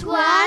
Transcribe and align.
toi 0.00 0.37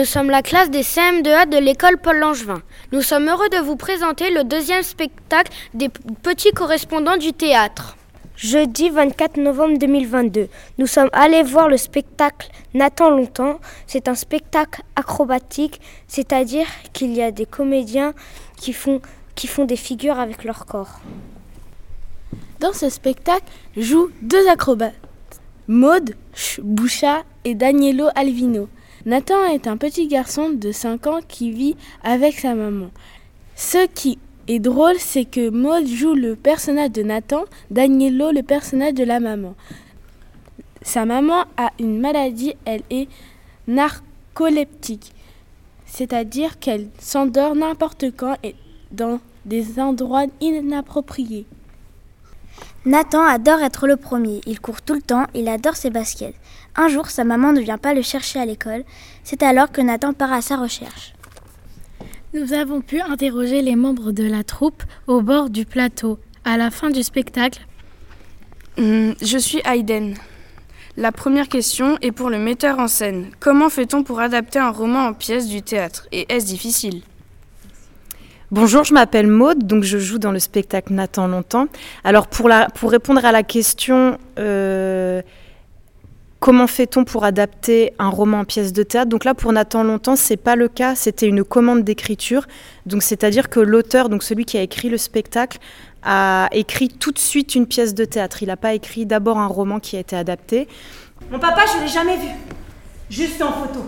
nous 0.00 0.06
sommes 0.06 0.30
la 0.30 0.40
classe 0.40 0.70
des 0.70 0.80
CM2A 0.80 1.46
de 1.46 1.58
l'école 1.58 1.98
Paul 1.98 2.16
Langevin. 2.16 2.62
Nous 2.90 3.02
sommes 3.02 3.28
heureux 3.28 3.50
de 3.50 3.58
vous 3.58 3.76
présenter 3.76 4.30
le 4.30 4.44
deuxième 4.44 4.82
spectacle 4.82 5.52
des 5.74 5.90
petits 5.90 6.52
correspondants 6.52 7.18
du 7.18 7.34
théâtre. 7.34 7.98
Jeudi 8.34 8.88
24 8.88 9.36
novembre 9.36 9.76
2022, 9.76 10.48
nous 10.78 10.86
sommes 10.86 11.10
allés 11.12 11.42
voir 11.42 11.68
le 11.68 11.76
spectacle 11.76 12.48
Nathan 12.72 13.10
longtemps. 13.10 13.60
C'est 13.86 14.08
un 14.08 14.14
spectacle 14.14 14.80
acrobatique, 14.96 15.82
c'est-à-dire 16.08 16.66
qu'il 16.94 17.14
y 17.14 17.20
a 17.20 17.30
des 17.30 17.44
comédiens 17.44 18.14
qui 18.56 18.72
font, 18.72 19.02
qui 19.34 19.48
font 19.48 19.66
des 19.66 19.76
figures 19.76 20.18
avec 20.18 20.44
leur 20.44 20.64
corps. 20.64 20.98
Dans 22.58 22.72
ce 22.72 22.88
spectacle 22.88 23.44
jouent 23.76 24.08
deux 24.22 24.48
acrobates, 24.48 24.94
Maude 25.68 26.14
Bouchat 26.62 27.22
et 27.44 27.54
Danielo 27.54 28.06
Alvino. 28.14 28.70
Nathan 29.06 29.46
est 29.46 29.66
un 29.66 29.78
petit 29.78 30.08
garçon 30.08 30.50
de 30.50 30.72
5 30.72 31.06
ans 31.06 31.20
qui 31.26 31.50
vit 31.50 31.76
avec 32.02 32.38
sa 32.38 32.54
maman. 32.54 32.90
Ce 33.56 33.86
qui 33.86 34.18
est 34.46 34.58
drôle, 34.58 34.96
c'est 34.98 35.24
que 35.24 35.48
Maude 35.48 35.86
joue 35.86 36.14
le 36.14 36.36
personnage 36.36 36.92
de 36.92 37.02
Nathan, 37.02 37.44
Danielo 37.70 38.30
le 38.30 38.42
personnage 38.42 38.94
de 38.94 39.04
la 39.04 39.18
maman. 39.18 39.54
Sa 40.82 41.06
maman 41.06 41.44
a 41.56 41.70
une 41.78 41.98
maladie, 41.98 42.54
elle 42.64 42.82
est 42.90 43.08
narcoleptique, 43.66 45.12
c'est-à-dire 45.86 46.58
qu'elle 46.58 46.88
s'endort 46.98 47.54
n'importe 47.54 48.06
quand 48.16 48.36
et 48.42 48.54
dans 48.92 49.20
des 49.46 49.80
endroits 49.80 50.26
inappropriés. 50.40 51.46
Nathan 52.86 53.22
adore 53.26 53.60
être 53.60 53.86
le 53.86 53.96
premier. 53.96 54.40
Il 54.46 54.60
court 54.60 54.80
tout 54.80 54.94
le 54.94 55.02
temps, 55.02 55.26
il 55.34 55.48
adore 55.48 55.76
ses 55.76 55.90
baskets. 55.90 56.34
Un 56.76 56.88
jour, 56.88 57.10
sa 57.10 57.24
maman 57.24 57.52
ne 57.52 57.60
vient 57.60 57.78
pas 57.78 57.92
le 57.92 58.02
chercher 58.02 58.38
à 58.40 58.46
l'école. 58.46 58.84
C'est 59.22 59.42
alors 59.42 59.70
que 59.70 59.80
Nathan 59.82 60.14
part 60.14 60.32
à 60.32 60.40
sa 60.40 60.56
recherche. 60.56 61.12
Nous 62.32 62.52
avons 62.52 62.80
pu 62.80 63.00
interroger 63.00 63.60
les 63.60 63.76
membres 63.76 64.12
de 64.12 64.24
la 64.24 64.44
troupe 64.44 64.82
au 65.06 65.20
bord 65.20 65.50
du 65.50 65.66
plateau. 65.66 66.18
À 66.44 66.56
la 66.56 66.70
fin 66.70 66.90
du 66.90 67.02
spectacle, 67.02 67.66
Hum, 68.78 69.14
Je 69.20 69.36
suis 69.36 69.60
Hayden. 69.64 70.14
La 70.96 71.12
première 71.12 71.48
question 71.48 71.98
est 72.02 72.12
pour 72.12 72.30
le 72.30 72.38
metteur 72.38 72.78
en 72.78 72.88
scène. 72.88 73.30
Comment 73.40 73.68
fait-on 73.68 74.04
pour 74.04 74.20
adapter 74.20 74.58
un 74.58 74.70
roman 74.70 75.06
en 75.06 75.12
pièce 75.12 75.48
du 75.48 75.60
théâtre? 75.60 76.06
Et 76.12 76.32
est-ce 76.32 76.46
difficile? 76.46 77.02
Bonjour, 78.52 78.82
je 78.82 78.92
m'appelle 78.92 79.28
Maude, 79.28 79.64
donc 79.64 79.84
je 79.84 79.98
joue 79.98 80.18
dans 80.18 80.32
le 80.32 80.40
spectacle 80.40 80.92
Nathan 80.92 81.28
longtemps. 81.28 81.68
Alors 82.02 82.26
pour, 82.26 82.50
répondre 82.90 83.24
à 83.24 83.30
la 83.30 83.44
question, 83.44 84.18
euh, 84.40 85.22
comment 86.40 86.66
fait-on 86.66 87.04
pour 87.04 87.22
adapter 87.22 87.92
un 88.00 88.08
roman 88.08 88.40
en 88.40 88.44
pièce 88.44 88.72
de 88.72 88.82
théâtre? 88.82 89.08
Donc 89.08 89.24
là, 89.24 89.34
pour 89.34 89.52
Nathan 89.52 89.84
longtemps, 89.84 90.16
c'est 90.16 90.36
pas 90.36 90.56
le 90.56 90.66
cas. 90.66 90.96
C'était 90.96 91.28
une 91.28 91.44
commande 91.44 91.84
d'écriture. 91.84 92.48
Donc 92.86 93.04
c'est-à-dire 93.04 93.50
que 93.50 93.60
l'auteur, 93.60 94.08
donc 94.08 94.24
celui 94.24 94.44
qui 94.44 94.58
a 94.58 94.62
écrit 94.62 94.88
le 94.88 94.98
spectacle, 94.98 95.58
a 96.02 96.48
écrit 96.50 96.88
tout 96.88 97.12
de 97.12 97.20
suite 97.20 97.54
une 97.54 97.68
pièce 97.68 97.94
de 97.94 98.04
théâtre. 98.04 98.42
Il 98.42 98.46
n'a 98.48 98.56
pas 98.56 98.74
écrit 98.74 99.06
d'abord 99.06 99.38
un 99.38 99.46
roman 99.46 99.78
qui 99.78 99.96
a 99.96 100.00
été 100.00 100.16
adapté. 100.16 100.66
Mon 101.30 101.38
papa, 101.38 101.66
je 101.72 101.82
l'ai 101.82 101.88
jamais 101.88 102.16
vu. 102.16 102.30
Juste 103.10 103.40
en 103.42 103.52
photo. 103.52 103.84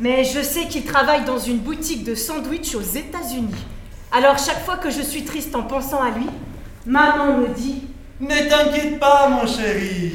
Mais 0.00 0.24
je 0.24 0.42
sais 0.42 0.66
qu'il 0.66 0.82
travaille 0.84 1.24
dans 1.24 1.38
une 1.38 1.58
boutique 1.58 2.02
de 2.02 2.16
sandwich 2.16 2.74
aux 2.74 2.80
États-Unis. 2.80 3.54
Alors 4.12 4.38
chaque 4.38 4.64
fois 4.64 4.76
que 4.76 4.90
je 4.90 5.00
suis 5.00 5.24
triste 5.24 5.54
en 5.54 5.62
pensant 5.62 6.02
à 6.02 6.10
lui, 6.10 6.26
maman 6.84 7.38
me 7.38 7.48
dit 7.48 7.88
Ne 8.20 8.48
t'inquiète 8.48 9.00
pas, 9.00 9.28
mon 9.28 9.46
chéri. 9.46 10.12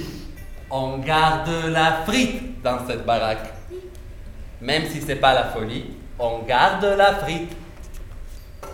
On 0.70 0.98
garde 1.00 1.50
la 1.70 2.04
frite 2.06 2.62
dans 2.62 2.86
cette 2.86 3.06
baraque. 3.06 3.54
Même 4.62 4.84
si 4.86 5.02
c'est 5.02 5.16
pas 5.16 5.34
la 5.34 5.46
folie, 5.46 5.96
on 6.20 6.40
garde 6.40 6.86
la 6.86 7.16
frite. 7.16 7.52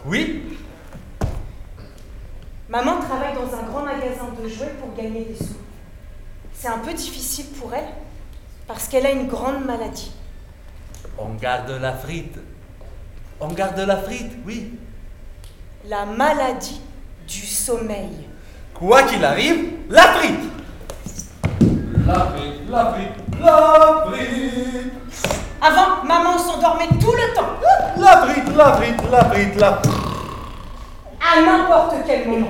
Oui, 0.06 0.44
Maman 2.74 3.00
travaille 3.02 3.36
dans 3.36 3.56
un 3.56 3.62
grand 3.64 3.84
magasin 3.84 4.30
de 4.42 4.50
jouets 4.50 4.74
pour 4.80 4.96
gagner 4.96 5.26
des 5.26 5.36
sous. 5.36 5.58
C'est 6.56 6.70
un 6.70 6.80
peu 6.80 6.92
difficile 6.92 7.46
pour 7.60 7.72
elle 7.72 7.86
parce 8.68 8.88
qu'elle 8.88 9.06
a 9.06 9.12
une 9.12 9.28
grande 9.28 9.64
maladie. 9.64 10.12
on 11.20 11.36
garde 11.36 11.70
la 11.70 11.94
frite. 11.94 12.36
On 13.40 13.50
garde 13.50 13.78
la 13.78 13.98
frite, 13.98 14.32
oui. 14.44 14.72
La 15.90 16.06
maladie 16.06 16.82
du 17.28 17.46
sommeil. 17.46 18.28
Quoi 18.74 19.04
qu'il 19.04 19.24
arrive, 19.24 19.66
la 19.90 20.02
frite. 20.04 20.40
La 22.08 22.14
frite, 22.14 22.70
la 22.70 22.94
frite, 22.94 23.42
la 23.42 24.06
frite. 24.08 24.94
Avant, 25.62 26.04
maman 26.06 26.38
s'endormait 26.38 26.88
tout 27.00 27.12
le 27.14 27.34
temps, 27.36 27.60
La 27.98 28.18
frite, 28.26 28.56
la 28.56 28.74
frite, 28.74 29.02
la 29.12 29.26
frite, 29.26 29.56
la 29.60 29.74
frite. 29.78 29.94
à 31.22 31.42
n'importe 31.42 31.96
quel 32.06 32.28
moment. 32.28 32.48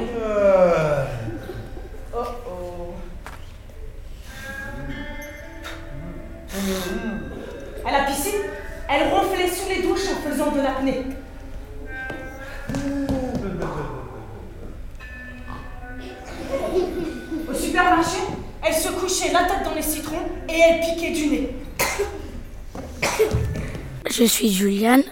Je 24.23 24.29
suis 24.29 24.53
Juliane. 24.53 25.03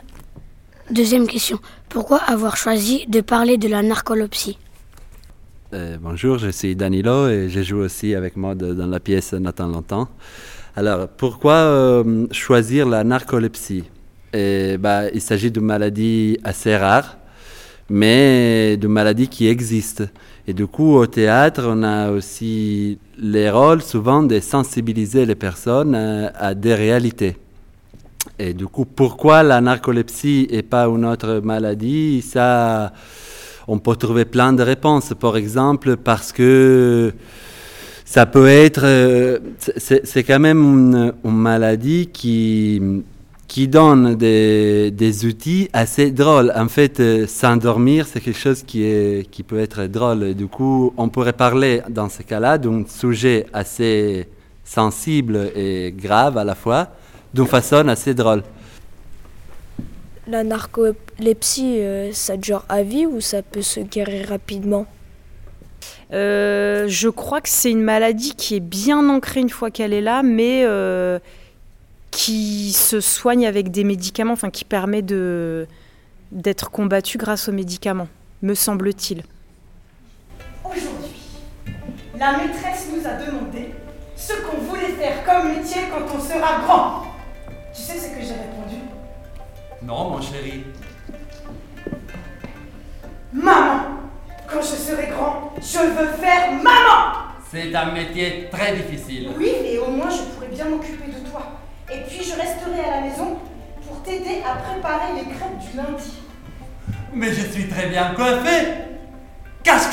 Deuxième 0.90 1.28
question. 1.28 1.60
Pourquoi 1.90 2.20
avoir 2.20 2.56
choisi 2.56 3.06
de 3.10 3.20
parler 3.20 3.58
de 3.58 3.68
la 3.68 3.82
narcolepsie? 3.84 4.58
Euh, 5.74 5.98
bonjour, 6.02 6.38
je 6.38 6.50
suis 6.50 6.78
Danilo 6.78 7.28
et 7.28 7.50
je 7.50 7.62
joue 7.62 7.80
aussi 7.80 8.16
avec 8.16 8.38
moi 8.38 8.56
dans 8.56 8.88
la 8.88 9.02
pièce 9.02 9.34
Nathan 9.34 9.68
longtemps. 9.68 10.08
Alors, 10.78 11.10
pourquoi 11.10 11.56
euh, 11.56 12.26
choisir 12.32 12.88
la 12.88 13.04
narcolepsie? 13.04 13.84
Eh, 14.32 14.78
bah, 14.78 15.10
Il 15.14 15.20
s'agit 15.20 15.52
d'une 15.52 15.66
maladie 15.66 16.38
assez 16.46 16.78
rare, 16.78 17.18
mais 17.90 18.78
d'une 18.78 18.94
maladie 18.94 19.28
qui 19.28 19.46
existe. 19.50 20.06
Et 20.48 20.54
du 20.54 20.68
coup, 20.68 20.96
au 20.96 21.06
théâtre, 21.06 21.64
on 21.68 21.84
a 21.84 22.12
aussi 22.12 22.98
les 23.18 23.50
rôles 23.50 23.82
souvent 23.82 24.24
de 24.24 24.40
sensibiliser 24.40 25.26
les 25.26 25.36
personnes 25.36 25.96
euh, 25.96 26.30
à 26.34 26.54
des 26.54 26.76
réalités. 26.76 27.36
Et 28.44 28.56
du 28.56 28.66
coup, 28.66 28.86
pourquoi 28.86 29.44
la 29.44 29.62
narcolepsie 29.62 30.48
et 30.50 30.64
pas 30.64 30.86
une 30.88 31.06
autre 31.06 31.42
maladie? 31.44 32.24
Ça, 32.24 32.92
on 33.68 33.78
peut 33.78 33.96
trouver 33.96 34.26
plein 34.26 34.52
de 34.52 34.64
réponses. 34.64 35.14
Par 35.20 35.38
exemple, 35.38 35.96
parce 35.98 36.32
que 36.32 37.14
ça 38.04 38.26
peut 38.26 38.48
être, 38.48 38.82
euh, 38.84 39.38
c'est 39.78 40.24
quand 40.24 40.40
même 40.40 40.58
une, 40.58 41.14
une 41.24 41.38
maladie 41.38 42.10
qui, 42.12 42.82
qui 43.48 43.68
donne 43.68 44.16
des, 44.16 44.90
des 44.90 45.26
outils 45.28 45.70
assez 45.72 46.10
drôles. 46.10 46.52
En 46.56 46.68
fait, 46.68 47.00
euh, 47.00 47.28
s'endormir, 47.28 48.08
c'est 48.08 48.22
quelque 48.22 48.40
chose 48.40 48.64
qui, 48.64 48.84
est, 48.84 49.30
qui 49.30 49.44
peut 49.44 49.60
être 49.60 49.84
drôle. 49.86 50.24
Et 50.24 50.34
du 50.34 50.48
coup, 50.48 50.94
on 50.98 51.10
pourrait 51.10 51.34
parler 51.34 51.84
dans 51.90 52.10
ce 52.10 52.24
cas-là 52.24 52.58
d'un 52.58 52.86
sujet 52.88 53.46
assez 53.54 54.28
sensible 54.64 55.52
et 55.56 55.94
grave 55.96 56.38
à 56.40 56.44
la 56.44 56.56
fois, 56.56 56.88
d'une 57.34 57.48
façon 57.48 57.88
assez 57.88 58.14
drôle. 58.14 58.44
La 60.28 60.44
narcolepsie, 60.44 61.80
euh, 61.80 62.12
ça 62.14 62.38
dure 62.38 62.64
à 62.70 62.84
vie 62.84 63.06
ou 63.06 63.22
ça 63.22 63.42
peut 63.42 63.62
se 63.62 63.80
guérir 63.80 64.30
rapidement? 64.30 64.86
Euh, 66.14 66.88
Je 66.88 67.10
crois 67.10 67.42
que 67.42 67.50
c'est 67.50 67.72
une 67.72 67.82
maladie 67.82 68.36
qui 68.36 68.56
est 68.56 68.62
bien 68.62 69.10
ancrée 69.10 69.40
une 69.40 69.50
fois 69.50 69.72
qu'elle 69.72 69.94
est 69.94 70.02
là, 70.02 70.22
mais 70.24 70.64
euh, 70.66 71.20
qui 72.12 72.72
se 72.74 73.02
soigne 73.02 73.48
avec 73.48 73.72
des 73.72 73.84
médicaments, 73.84 74.34
enfin 74.34 74.50
qui 74.50 74.66
permet 74.66 75.02
de 75.02 75.68
d'être 76.32 76.72
combattue 76.72 77.18
grâce 77.18 77.50
aux 77.50 77.52
médicaments, 77.52 78.08
me 78.42 78.54
semble-t-il. 78.54 79.24
Aujourd'hui, 80.64 81.12
la 82.18 82.38
maîtresse 82.38 82.88
nous 82.96 83.06
a 83.06 83.16
demandé 83.16 83.72
ce 84.16 84.34
qu'on 84.34 84.62
voulait 84.62 84.94
faire 84.94 85.26
comme 85.26 85.52
métier 85.54 85.82
quand 85.92 86.06
on 86.16 86.22
sera 86.22 86.62
grand. 86.64 87.11
Tu 87.74 87.82
sais 87.82 87.98
ce 87.98 88.08
que 88.10 88.22
j'ai 88.22 88.34
répondu? 88.34 88.82
Non, 89.82 90.10
mon 90.10 90.22
chéri. 90.22 90.66
Maman 93.34 93.84
Quand 94.48 94.62
je 94.62 94.76
serai 94.76 95.08
grand, 95.08 95.54
je 95.58 95.80
veux 95.80 96.12
faire 96.18 96.52
maman 96.52 97.14
C'est 97.50 97.74
un 97.74 97.92
métier 97.94 98.50
très 98.52 98.76
difficile. 98.76 99.30
Oui, 99.38 99.54
et 99.66 99.80
au 99.80 99.88
moins 99.88 100.10
je 100.10 100.22
pourrai 100.34 100.48
bien 100.48 100.66
m'occuper 100.66 101.12
de 101.12 101.30
toi. 101.30 101.44
Et 101.92 102.00
puis 102.02 102.24
je 102.24 102.36
resterai 102.36 102.84
à 102.86 102.96
la 102.98 103.02
maison 103.02 103.38
pour 103.88 104.04
t'aider 104.04 104.42
à 104.46 104.56
préparer 104.56 105.14
les 105.16 105.24
crêpes 105.24 105.60
du 105.60 105.78
lundi. 105.78 106.20
Mais 107.14 107.34
je 107.34 107.50
suis 107.52 107.68
très 107.70 107.88
bien 107.88 108.14
coiffé. 108.14 108.68
Cache, 109.64 109.90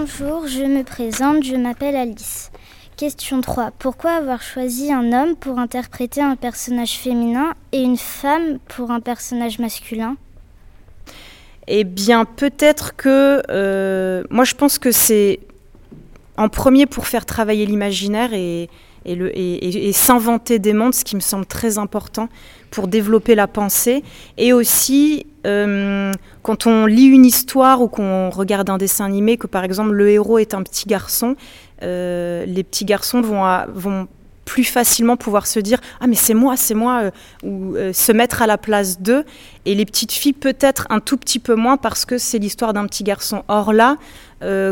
Bonjour, 0.00 0.46
je 0.46 0.62
me 0.62 0.82
présente, 0.82 1.44
je 1.44 1.56
m'appelle 1.56 1.94
Alice. 1.94 2.50
Question 2.96 3.42
3. 3.42 3.70
Pourquoi 3.78 4.12
avoir 4.12 4.40
choisi 4.40 4.90
un 4.90 5.12
homme 5.12 5.36
pour 5.36 5.58
interpréter 5.58 6.22
un 6.22 6.36
personnage 6.36 6.92
féminin 6.92 7.52
et 7.72 7.82
une 7.82 7.98
femme 7.98 8.60
pour 8.66 8.92
un 8.92 9.00
personnage 9.00 9.58
masculin? 9.58 10.16
Eh 11.66 11.84
bien, 11.84 12.24
peut-être 12.24 12.96
que... 12.96 13.42
euh, 13.50 14.22
moi, 14.30 14.44
je 14.44 14.54
pense 14.54 14.78
que 14.78 14.90
c'est 14.90 15.40
en 16.38 16.48
premier 16.48 16.86
pour 16.86 17.06
faire 17.06 17.26
travailler 17.26 17.66
l'imaginaire 17.66 18.32
et, 18.32 18.70
s'inventer 19.92 20.58
des 20.58 20.72
mondes, 20.72 20.94
ce 20.94 21.04
qui 21.04 21.14
me 21.14 21.20
semble 21.20 21.44
très 21.44 21.76
important 21.76 22.30
pour 22.70 22.88
développer 22.88 23.34
la 23.34 23.48
pensée. 23.48 24.02
Et 24.38 24.54
aussi, 24.54 25.26
euh, 25.46 26.12
quand 26.42 26.66
on 26.66 26.86
lit 26.86 27.06
une 27.06 27.24
histoire 27.24 27.80
ou 27.80 27.88
qu'on 27.88 28.30
regarde 28.30 28.68
un 28.70 28.78
dessin 28.78 29.04
animé, 29.04 29.36
que 29.36 29.46
par 29.46 29.64
exemple 29.64 29.92
le 29.92 30.10
héros 30.10 30.38
est 30.38 30.54
un 30.54 30.62
petit 30.62 30.86
garçon, 30.86 31.36
euh, 31.82 32.44
les 32.46 32.62
petits 32.62 32.84
garçons 32.84 33.20
vont, 33.20 34.08
plus 34.44 34.64
facilement 34.64 35.16
pouvoir 35.16 35.46
se 35.46 35.60
dire 35.60 35.78
ah 36.00 36.08
mais 36.08 36.16
c'est 36.16 36.34
moi 36.34 36.56
c'est 36.56 36.74
moi 36.74 37.02
euh, 37.04 37.46
ou 37.46 37.76
se 37.92 38.10
mettre 38.10 38.42
à 38.42 38.46
la 38.46 38.58
place 38.58 39.00
d'eux. 39.00 39.24
Et 39.64 39.74
les 39.74 39.84
petites 39.84 40.12
filles 40.12 40.32
peut-être 40.32 40.86
un 40.90 40.98
tout 40.98 41.16
petit 41.16 41.38
peu 41.38 41.54
moins 41.54 41.76
parce 41.76 42.04
que 42.04 42.18
c'est 42.18 42.38
l'histoire 42.38 42.72
d'un 42.72 42.86
petit 42.86 43.04
garçon. 43.04 43.44
Or 43.48 43.72
là 43.72 43.96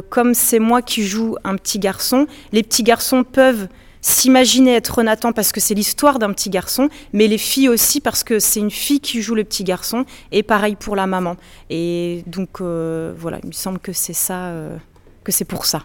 comme 0.09 0.33
c'est 0.33 0.59
moi 0.59 0.81
qui 0.81 1.03
joue 1.03 1.37
un 1.45 1.57
petit 1.57 1.79
garçon 1.79 2.27
les 2.53 2.63
petits 2.63 2.83
garçons 2.83 3.23
peuvent 3.23 3.69
s'imaginer 4.09 4.75
être 4.75 5.03
Nathan 5.03 5.33
parce 5.33 5.53
que 5.53 5.61
c'est 5.61 5.75
l'histoire 5.75 6.19
d'un 6.19 6.33
petit 6.33 6.51
garçon, 6.51 6.89
mais 7.13 7.29
les 7.29 7.39
filles 7.39 7.69
aussi 7.69 8.01
parce 8.01 8.25
que 8.25 8.39
c'est 8.39 8.61
une 8.61 8.71
fille 8.71 9.01
qui 9.01 9.23
joue 9.23 9.35
le 9.35 9.45
petit 9.45 9.65
garçon, 9.65 10.05
et 10.33 10.43
pareil 10.43 10.77
pour 10.77 10.97
la 10.97 11.07
maman. 11.07 11.37
Et 11.71 12.25
donc 12.27 12.61
euh, 12.61 13.15
voilà, 13.17 13.39
il 13.43 13.49
me 13.49 13.53
semble 13.53 13.79
que 13.79 13.93
c'est 13.93 14.13
ça, 14.15 14.47
euh, 14.47 14.77
que 15.25 15.33
c'est 15.33 15.45
pour 15.45 15.67
ça. 15.67 15.85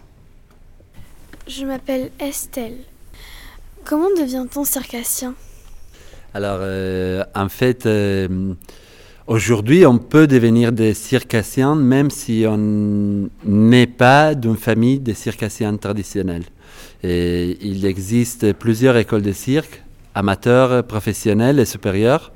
Je 1.48 1.66
m'appelle 1.66 2.12
Estelle. 2.20 2.78
Comment 3.84 4.10
devient-on 4.18 4.64
circassien? 4.64 5.36
Alors, 6.34 6.60
euh, 6.62 7.24
en 7.36 7.50
fait, 7.50 7.86
euh, 7.86 8.54
aujourd'hui, 9.28 9.86
on 9.86 9.98
peut 9.98 10.28
devenir 10.28 10.72
des 10.72 10.94
circassiens 10.94 11.76
même 11.76 12.10
si 12.10 12.46
on 12.48 13.30
n'est 13.46 13.88
pas 13.88 14.36
d'une 14.36 14.58
famille 14.58 15.00
de 15.00 15.14
circassiens 15.14 15.76
traditionnels. 15.78 16.46
Et 17.04 17.58
il 17.62 17.86
existe 17.86 18.54
plusieurs 18.54 18.96
écoles 18.98 19.22
de 19.22 19.34
cirque, 19.34 19.84
amateurs, 20.16 20.84
professionnelles 20.84 21.60
et 21.60 21.66
supérieures. 21.66 22.32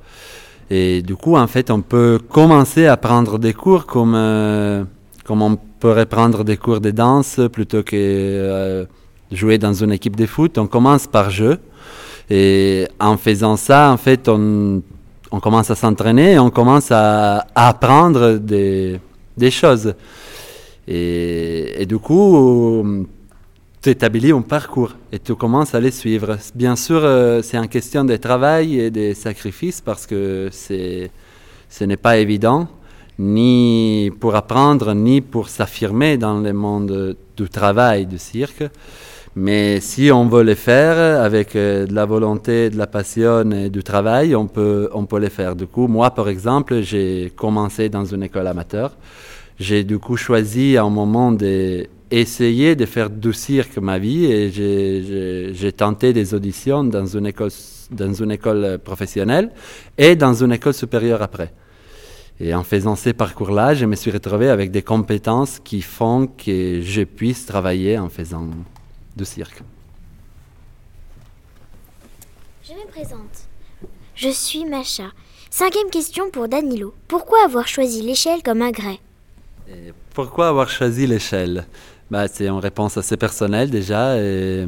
Et 0.70 1.02
du 1.02 1.16
coup, 1.16 1.38
en 1.38 1.48
fait, 1.48 1.72
on 1.72 1.82
peut 1.82 2.20
commencer 2.30 2.88
à 2.88 2.98
prendre 2.98 3.40
des 3.40 3.54
cours 3.54 3.86
comme, 3.86 4.16
euh, 4.16 4.84
comme 5.24 5.42
on 5.42 5.58
pourrait 5.80 6.06
prendre 6.06 6.44
des 6.44 6.58
cours 6.58 6.82
de 6.82 6.92
danse 6.92 7.40
plutôt 7.54 7.84
que 7.84 7.96
euh, 7.96 8.86
jouer 9.32 9.58
dans 9.58 9.74
une 9.74 9.92
équipe 9.94 10.16
de 10.16 10.26
foot. 10.26 10.58
On 10.58 10.68
commence 10.68 11.08
par 11.08 11.30
jeu. 11.30 11.60
Et 12.30 12.88
en 13.00 13.16
faisant 13.16 13.56
ça, 13.56 13.90
en 13.90 13.96
fait, 13.96 14.28
on, 14.28 14.82
on 15.32 15.40
commence 15.40 15.70
à 15.70 15.76
s'entraîner 15.76 16.40
on 16.40 16.50
commence 16.50 16.92
à, 16.92 17.46
apprendre 17.56 18.38
des, 18.38 19.00
des 19.36 19.52
choses. 19.52 19.94
Et, 20.88 21.86
du 21.86 21.98
coup, 21.98 23.06
tu 23.82 23.90
établis 23.90 24.32
un 24.32 24.42
parcours 24.42 24.94
et 25.12 25.20
tu 25.20 25.36
commences 25.36 25.76
à 25.76 25.80
les 25.80 25.92
suivre. 25.92 26.38
Bien 26.56 26.76
sûr, 26.76 27.02
euh, 27.04 27.42
c'est 27.42 27.58
une 27.58 27.68
question 27.68 28.06
de 28.06 28.16
travail 28.16 28.80
et 28.80 28.90
de 28.90 29.14
sacrifices 29.14 29.82
parce 29.82 30.08
que 30.08 30.50
c'est, 30.52 31.12
ce 31.70 31.84
n'est 31.84 31.98
pas 31.98 32.18
évident, 32.18 32.68
ni 33.20 34.12
pour 34.20 34.36
apprendre, 34.36 34.94
ni 34.94 35.22
pour 35.22 35.50
s'affirmer 35.50 36.18
dans 36.18 36.40
le 36.40 36.54
monde 36.54 37.18
du 37.36 37.50
travail 37.50 38.06
du 38.06 38.18
cirque. 38.18 38.64
Mais 39.40 39.82
si 39.82 40.12
on 40.12 40.26
veut 40.28 40.42
le 40.42 40.56
faire 40.56 41.22
avec 41.24 41.56
euh, 41.56 41.86
de 41.86 41.94
la 41.94 42.06
volonté, 42.06 42.72
de 42.72 42.76
la 42.76 42.88
passion 42.88 43.52
et 43.52 43.70
du 43.70 43.84
travail, 43.84 44.36
on 44.36 44.48
peut, 44.48 44.90
on 44.94 45.06
peut 45.06 45.20
le 45.20 45.30
faire. 45.30 45.56
Du 45.56 45.68
coup, 45.68 45.88
moi, 45.88 46.10
par 46.10 46.28
exemple, 46.28 46.82
j'ai 46.82 47.32
commencé 47.36 47.88
dans 47.88 48.04
une 48.04 48.24
école 48.24 48.48
amateur. 48.48 48.98
J'ai 49.60 49.84
du 49.84 50.00
coup 50.00 50.18
choisi 50.18 50.76
à 50.76 50.86
un 50.86 50.90
moment 50.90 51.32
d'essayer 51.32 52.76
de 52.76 52.88
faire 52.88 53.12
du 53.12 53.32
cirque 53.32 53.78
ma 53.78 54.00
vie 54.00 54.26
et 54.26 55.54
j'ai 55.54 55.72
tenté 55.72 56.14
des 56.14 56.34
auditions 56.34 56.84
dans 56.84 57.06
une, 57.06 57.28
école, 57.28 57.52
dans 57.92 58.14
une 58.14 58.32
école 58.32 58.80
professionnelle 58.84 59.52
et 60.00 60.16
dans 60.16 60.34
une 60.34 60.54
école 60.54 60.74
supérieure 60.74 61.22
après. 61.22 61.54
Et 62.40 62.56
en 62.56 62.64
faisant 62.64 62.96
ces 62.96 63.14
parcours-là, 63.14 63.76
je 63.76 63.86
me 63.86 63.96
suis 63.96 64.10
retrouvé 64.10 64.50
avec 64.50 64.72
des 64.72 64.82
compétences 64.82 65.60
qui 65.64 65.84
font 65.84 66.26
que 66.26 66.82
je 66.82 67.04
puisse 67.04 67.46
travailler 67.46 68.00
en 68.00 68.10
faisant 68.10 68.48
du 69.18 69.26
cirque. 69.26 69.62
Je 72.64 72.74
me 72.74 72.88
présente. 72.88 73.36
Je 74.16 74.30
suis 74.30 74.66
Macha. 74.66 75.12
Cinquième 75.50 75.90
question 75.90 76.30
pour 76.32 76.48
Danilo. 76.48 76.94
Pourquoi 77.08 77.40
avoir 77.46 77.68
choisi 77.68 78.02
l'échelle 78.02 78.42
comme 78.44 78.62
agrès 78.62 79.00
Pourquoi 80.14 80.50
avoir 80.50 80.70
choisi 80.70 81.08
l'échelle? 81.08 81.66
Bah, 82.12 82.28
C'est 82.28 82.48
une 82.48 82.60
réponse 82.60 82.98
assez 82.98 83.18
personnelle 83.18 83.70
déjà. 83.70 84.18
Et 84.22 84.66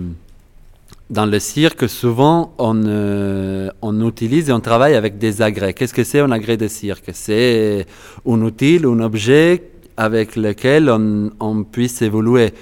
dans 1.10 1.26
le 1.26 1.40
cirque, 1.40 1.90
souvent, 1.90 2.54
on, 2.58 2.84
euh, 2.86 3.70
on 3.82 4.08
utilise 4.08 4.50
et 4.50 4.54
on 4.54 4.60
travaille 4.60 4.96
avec 4.96 5.18
des 5.18 5.42
agrès. 5.42 5.74
Qu'est-ce 5.74 5.94
que 5.94 6.04
c'est 6.04 6.20
un 6.20 6.32
agrès 6.32 6.58
de 6.58 6.68
cirque? 6.68 7.10
C'est 7.14 7.86
un 8.26 8.42
outil, 8.42 8.80
un 8.84 9.00
objet 9.00 9.72
avec 9.98 10.36
lequel 10.36 10.90
on, 10.90 11.32
on 11.40 11.64
puisse 11.64 12.02
évoluer. 12.02 12.54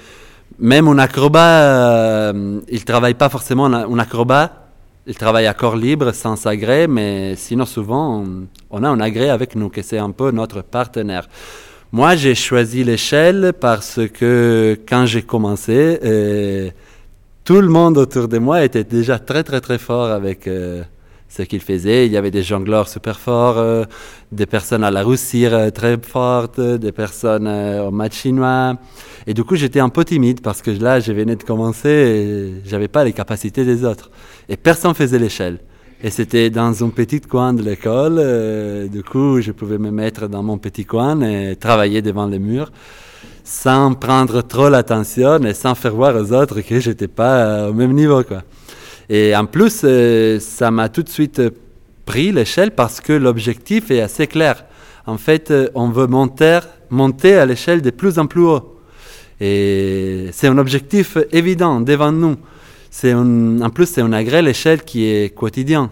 Même 0.60 0.88
un 0.88 0.98
acrobat, 0.98 2.30
euh, 2.30 2.60
il 2.68 2.80
ne 2.80 2.84
travaille 2.84 3.14
pas 3.14 3.28
forcément 3.28 3.66
un 3.66 3.98
acrobat, 3.98 4.66
il 5.06 5.14
travaille 5.14 5.46
à 5.46 5.54
corps 5.54 5.76
libre, 5.76 6.12
sans 6.12 6.46
agrès, 6.46 6.88
mais 6.88 7.36
sinon 7.36 7.64
souvent, 7.64 8.22
on, 8.22 8.46
on 8.70 8.82
a 8.82 8.88
un 8.88 9.00
agrès 9.00 9.30
avec 9.30 9.54
nous, 9.54 9.68
que 9.68 9.82
c'est 9.82 9.98
un 9.98 10.10
peu 10.10 10.32
notre 10.32 10.62
partenaire. 10.62 11.28
Moi, 11.92 12.16
j'ai 12.16 12.34
choisi 12.34 12.84
l'échelle 12.84 13.54
parce 13.58 14.00
que 14.12 14.78
quand 14.86 15.06
j'ai 15.06 15.22
commencé, 15.22 15.98
euh, 16.04 16.70
tout 17.44 17.62
le 17.62 17.68
monde 17.68 17.96
autour 17.96 18.28
de 18.28 18.36
moi 18.38 18.62
était 18.62 18.84
déjà 18.84 19.18
très 19.18 19.42
très 19.42 19.62
très 19.62 19.78
fort 19.78 20.10
avec 20.10 20.46
euh, 20.46 20.82
ce 21.38 21.42
qu'il 21.44 21.60
faisait. 21.60 22.06
Il 22.06 22.12
y 22.12 22.16
avait 22.16 22.30
des 22.30 22.42
jongleurs 22.42 22.88
super 22.88 23.18
forts, 23.18 23.58
euh, 23.58 23.84
des 24.32 24.46
personnes 24.46 24.84
à 24.84 24.90
la 24.90 25.02
roussire 25.02 25.54
euh, 25.54 25.70
très 25.70 25.96
fortes, 26.14 26.60
des 26.60 26.92
personnes 26.92 27.46
euh, 27.46 27.86
au 27.88 27.90
match 27.90 28.16
chinois. 28.22 28.74
Et 29.26 29.34
du 29.34 29.44
coup, 29.44 29.56
j'étais 29.56 29.80
un 29.80 29.88
peu 29.88 30.04
timide 30.04 30.40
parce 30.40 30.60
que 30.62 30.70
là, 30.70 31.00
je 31.00 31.12
venais 31.12 31.36
de 31.36 31.44
commencer 31.44 31.88
et 31.88 32.68
j'avais 32.68 32.88
pas 32.88 33.04
les 33.04 33.12
capacités 33.12 33.64
des 33.64 33.84
autres. 33.84 34.10
Et 34.48 34.56
personne 34.56 34.94
faisait 34.94 35.18
l'échelle. 35.18 35.58
Et 36.02 36.10
c'était 36.10 36.48
dans 36.50 36.84
un 36.84 36.90
petit 36.90 37.20
coin 37.20 37.52
de 37.52 37.62
l'école. 37.62 38.18
euh, 38.18 38.88
du 38.88 39.02
coup, 39.02 39.40
je 39.40 39.52
pouvais 39.52 39.78
me 39.78 39.90
mettre 39.90 40.28
dans 40.28 40.42
mon 40.42 40.58
petit 40.58 40.84
coin 40.84 41.20
et 41.22 41.56
travailler 41.56 42.02
devant 42.02 42.26
les 42.26 42.38
murs 42.38 42.70
sans 43.44 43.94
prendre 43.94 44.42
trop 44.42 44.68
l'attention 44.68 45.38
et 45.44 45.54
sans 45.54 45.74
faire 45.74 45.94
voir 45.94 46.14
aux 46.14 46.32
autres 46.32 46.60
que 46.60 46.78
j'étais 46.80 47.08
pas 47.08 47.36
euh, 47.36 47.70
au 47.70 47.72
même 47.72 47.92
niveau. 47.92 48.22
Quoi. 48.22 48.42
Et 49.08 49.34
en 49.34 49.46
plus, 49.46 49.82
euh, 49.84 50.38
ça 50.38 50.70
m'a 50.70 50.88
tout 50.88 51.02
de 51.02 51.08
suite 51.08 51.38
euh, 51.38 51.50
pris 52.04 52.30
l'échelle 52.30 52.72
parce 52.72 53.00
que 53.00 53.12
l'objectif 53.12 53.90
est 53.90 54.00
assez 54.00 54.26
clair. 54.26 54.64
En 55.06 55.16
fait, 55.16 55.50
euh, 55.50 55.68
on 55.74 55.88
veut 55.88 56.06
monter, 56.06 56.60
monter 56.90 57.34
à 57.34 57.46
l'échelle 57.46 57.80
de 57.80 57.90
plus 57.90 58.18
en 58.18 58.26
plus 58.26 58.42
haut. 58.42 58.76
Et 59.40 60.28
c'est 60.32 60.48
un 60.48 60.58
objectif 60.58 61.16
évident 61.32 61.80
devant 61.80 62.12
nous. 62.12 62.36
C'est 62.90 63.14
en 63.14 63.70
plus, 63.70 63.86
c'est 63.86 64.00
une 64.00 64.20
vraie 64.24 64.44
échelle 64.50 64.82
qui 64.82 65.04
est 65.04 65.34
quotidien. 65.34 65.90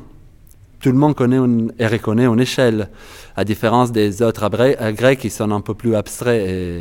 Tout 0.81 0.91
le 0.91 0.99
monde 0.99 1.15
connaît 1.15 1.39
et 1.79 1.87
reconnaît 1.87 2.27
une 2.27 2.41
échelle, 2.41 2.89
à 3.37 3.45
différence 3.45 3.93
des 3.93 4.23
autres 4.23 4.43
agrès 4.45 5.17
qui 5.17 5.31
sont 5.31 5.51
un 5.51 5.61
peu 5.61 5.75
plus 5.75 5.95
abstraits. 5.95 6.45
Et, 6.49 6.81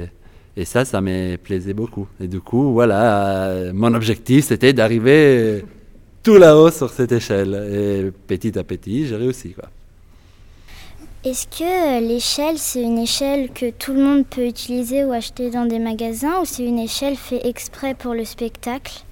et 0.58 0.66
ça, 0.66 0.86
ça 0.86 1.02
me 1.02 1.36
plaisait 1.36 1.74
beaucoup. 1.74 2.08
Et 2.20 2.28
du 2.28 2.40
coup, 2.40 2.74
voilà, 2.74 3.72
mon 3.74 3.94
objectif, 3.94 4.46
c'était 4.46 4.74
d'arriver 4.74 5.64
tout 6.26 6.38
là-haut 6.38 6.72
sur 6.72 6.90
cette 6.90 7.12
échelle. 7.12 7.54
Et 7.72 8.12
petit 8.28 8.58
à 8.58 8.64
petit, 8.64 9.08
j'ai 9.08 9.16
réussi. 9.16 9.54
Quoi. 9.54 9.70
Est-ce 11.24 11.46
que 11.48 12.02
l'échelle, 12.06 12.58
c'est 12.58 12.82
une 12.82 12.98
échelle 12.98 13.52
que 13.52 13.70
tout 13.70 13.94
le 13.94 14.04
monde 14.04 14.26
peut 14.26 14.46
utiliser 14.46 15.04
ou 15.04 15.12
acheter 15.12 15.52
dans 15.52 15.66
des 15.66 15.80
magasins 15.80 16.42
ou 16.42 16.46
c'est 16.46 16.66
une 16.66 16.80
échelle 16.80 17.16
faite 17.16 17.46
exprès 17.46 17.94
pour 17.94 18.16
le 18.16 18.26
spectacle? 18.26 19.04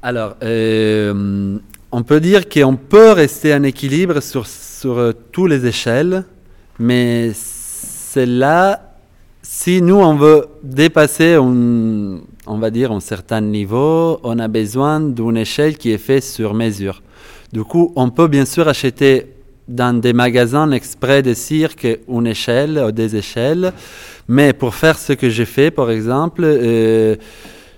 Alors, 0.00 0.36
euh, 0.42 1.58
on 1.90 2.02
peut 2.04 2.20
dire 2.20 2.48
qu'on 2.48 2.76
peut 2.76 3.12
rester 3.12 3.52
en 3.52 3.64
équilibre 3.64 4.20
sur, 4.20 4.46
sur 4.46 4.98
euh, 4.98 5.12
toutes 5.32 5.50
les 5.50 5.66
échelles, 5.66 6.24
mais 6.78 7.32
c'est 7.34 8.26
là, 8.26 8.94
si 9.42 9.80
nous 9.80 9.96
on 9.96 10.14
veut 10.14 10.46
dépasser, 10.62 11.34
un, 11.34 12.20
on 12.46 12.58
va 12.58 12.70
dire, 12.70 12.92
un 12.92 13.00
certain 13.00 13.40
niveau, 13.40 14.20
on 14.22 14.38
a 14.38 14.48
besoin 14.48 15.00
d'une 15.00 15.36
échelle 15.36 15.76
qui 15.76 15.90
est 15.90 15.98
faite 15.98 16.24
sur 16.24 16.54
mesure. 16.54 17.02
Du 17.52 17.62
coup, 17.64 17.92
on 17.96 18.10
peut 18.10 18.28
bien 18.28 18.44
sûr 18.44 18.68
acheter 18.68 19.26
dans 19.68 19.98
des 19.98 20.12
magasins 20.12 20.70
exprès 20.72 21.22
de 21.22 21.32
cirque 21.34 21.86
une 22.08 22.26
échelle 22.26 22.82
ou 22.86 22.92
des 22.92 23.16
échelles, 23.16 23.72
mais 24.28 24.52
pour 24.52 24.74
faire 24.74 24.98
ce 24.98 25.12
que 25.14 25.30
j'ai 25.30 25.44
fait, 25.44 25.70
par 25.70 25.90
exemple, 25.90 26.42
euh, 26.44 27.16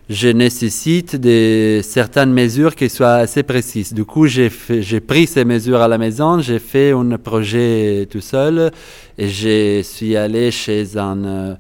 je 0.08 0.28
nécessite 0.28 1.16
de 1.16 1.80
certaines 1.82 2.32
mesures 2.32 2.75
qui 2.75 2.88
soient 2.88 3.16
assez 3.16 3.42
précises. 3.42 3.92
Du 3.92 4.04
coup, 4.04 4.26
j'ai 4.26 4.50
pris 5.00 5.26
ces 5.26 5.44
mesures 5.44 5.80
à 5.80 5.88
la 5.88 5.99
maison, 5.99 6.40
j'ai 6.40 6.61
fait 6.61 6.92
un 6.92 7.18
projet 7.18 8.06
tout 8.11 8.20
seul 8.20 8.70
et 9.18 9.28
je 9.28 9.82
suis 9.82 10.16
allé 10.16 10.50
chez 10.50 10.96
un 10.96 11.25
euh, 11.25 11.54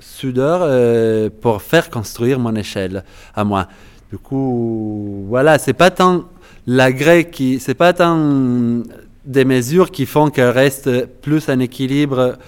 soudeur 0.00 0.60
euh, 0.62 1.28
pour 1.40 1.62
faire 1.62 1.90
construire 1.90 2.38
mon 2.38 2.54
échelle 2.54 3.04
à 3.34 3.44
moi. 3.44 3.66
Du 4.10 4.18
coup, 4.18 5.26
voilà, 5.28 5.58
c'est 5.58 5.74
pas 5.74 5.90
tant 5.90 6.24
la 6.66 6.92
grecque 6.92 7.30
qui, 7.30 7.60
c'est 7.60 7.74
pas 7.74 7.92
tant 7.92 8.82
des 9.24 9.44
mesures 9.44 9.90
qui 9.90 10.06
font 10.06 10.30
qu'elle 10.30 10.50
reste 10.50 11.06
plus 11.20 11.48
en 11.48 11.58
équilibre 11.60 12.38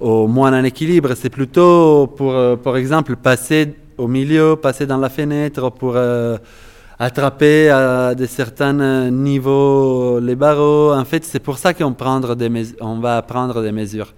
ou 0.00 0.26
moins 0.26 0.58
en 0.58 0.64
équilibre. 0.64 1.14
C'est 1.14 1.30
plutôt 1.30 2.06
pour, 2.06 2.32
euh, 2.32 2.56
par 2.56 2.76
exemple, 2.76 3.16
passer 3.16 3.74
au 3.98 4.08
milieu, 4.08 4.56
passer 4.56 4.86
dans 4.86 4.96
la 4.96 5.10
fenêtre 5.10 5.70
pour 5.70 5.94
euh, 5.96 6.38
attraper 6.98 7.68
à 7.68 8.14
de 8.14 8.26
certains 8.26 9.10
niveaux 9.10 10.18
les 10.20 10.34
barreaux. 10.34 10.94
En 10.94 11.04
fait, 11.04 11.24
c'est 11.24 11.40
pour 11.40 11.58
ça 11.58 11.74
qu'on 11.74 11.92
prendre 11.92 12.34
des 12.34 12.50
on 12.80 12.98
va 13.00 13.20
prendre 13.22 13.62
des 13.62 13.72
mesures. 13.72 14.14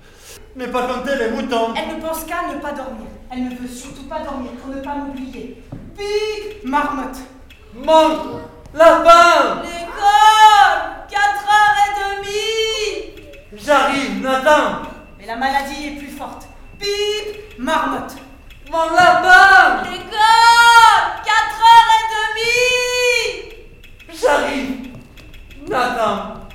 Ne 0.57 0.67
pas 0.69 0.87
compter 0.87 1.11
les 1.19 1.31
moutons. 1.31 1.75
Elle 1.77 1.97
ne 1.97 2.01
pense 2.01 2.25
qu'à 2.25 2.36
pas 2.67 2.73
dormir. 2.73 3.07
Elle 3.31 3.45
ne 3.45 3.55
veut 3.55 3.69
surtout 3.69 4.09
pas 4.09 4.21
dormir 4.21 4.51
pour 4.53 4.75
ne 4.75 4.81
pas 4.81 4.95
m'oublier. 4.97 5.63
Pique, 5.97 6.65
marmotte. 6.65 7.19
Manque, 7.75 8.43
lapin. 8.75 9.63
L'école, 9.63 10.81
4h30. 11.09 12.27
J'arrive, 13.53 14.21
Nathan. 14.21 14.83
Mais 15.19 15.27
la 15.27 15.37
maladie 15.37 15.87
est 15.87 15.97
plus 15.97 16.11
forte. 16.11 16.49
Pipe, 16.79 17.57
marmotte. 17.59 18.17
Mon 18.69 18.91
lapin. 18.91 19.83
L'école, 19.85 21.07
4h30. 21.25 22.41
J'arrive, 24.13 24.89
Nathan. 25.69 26.49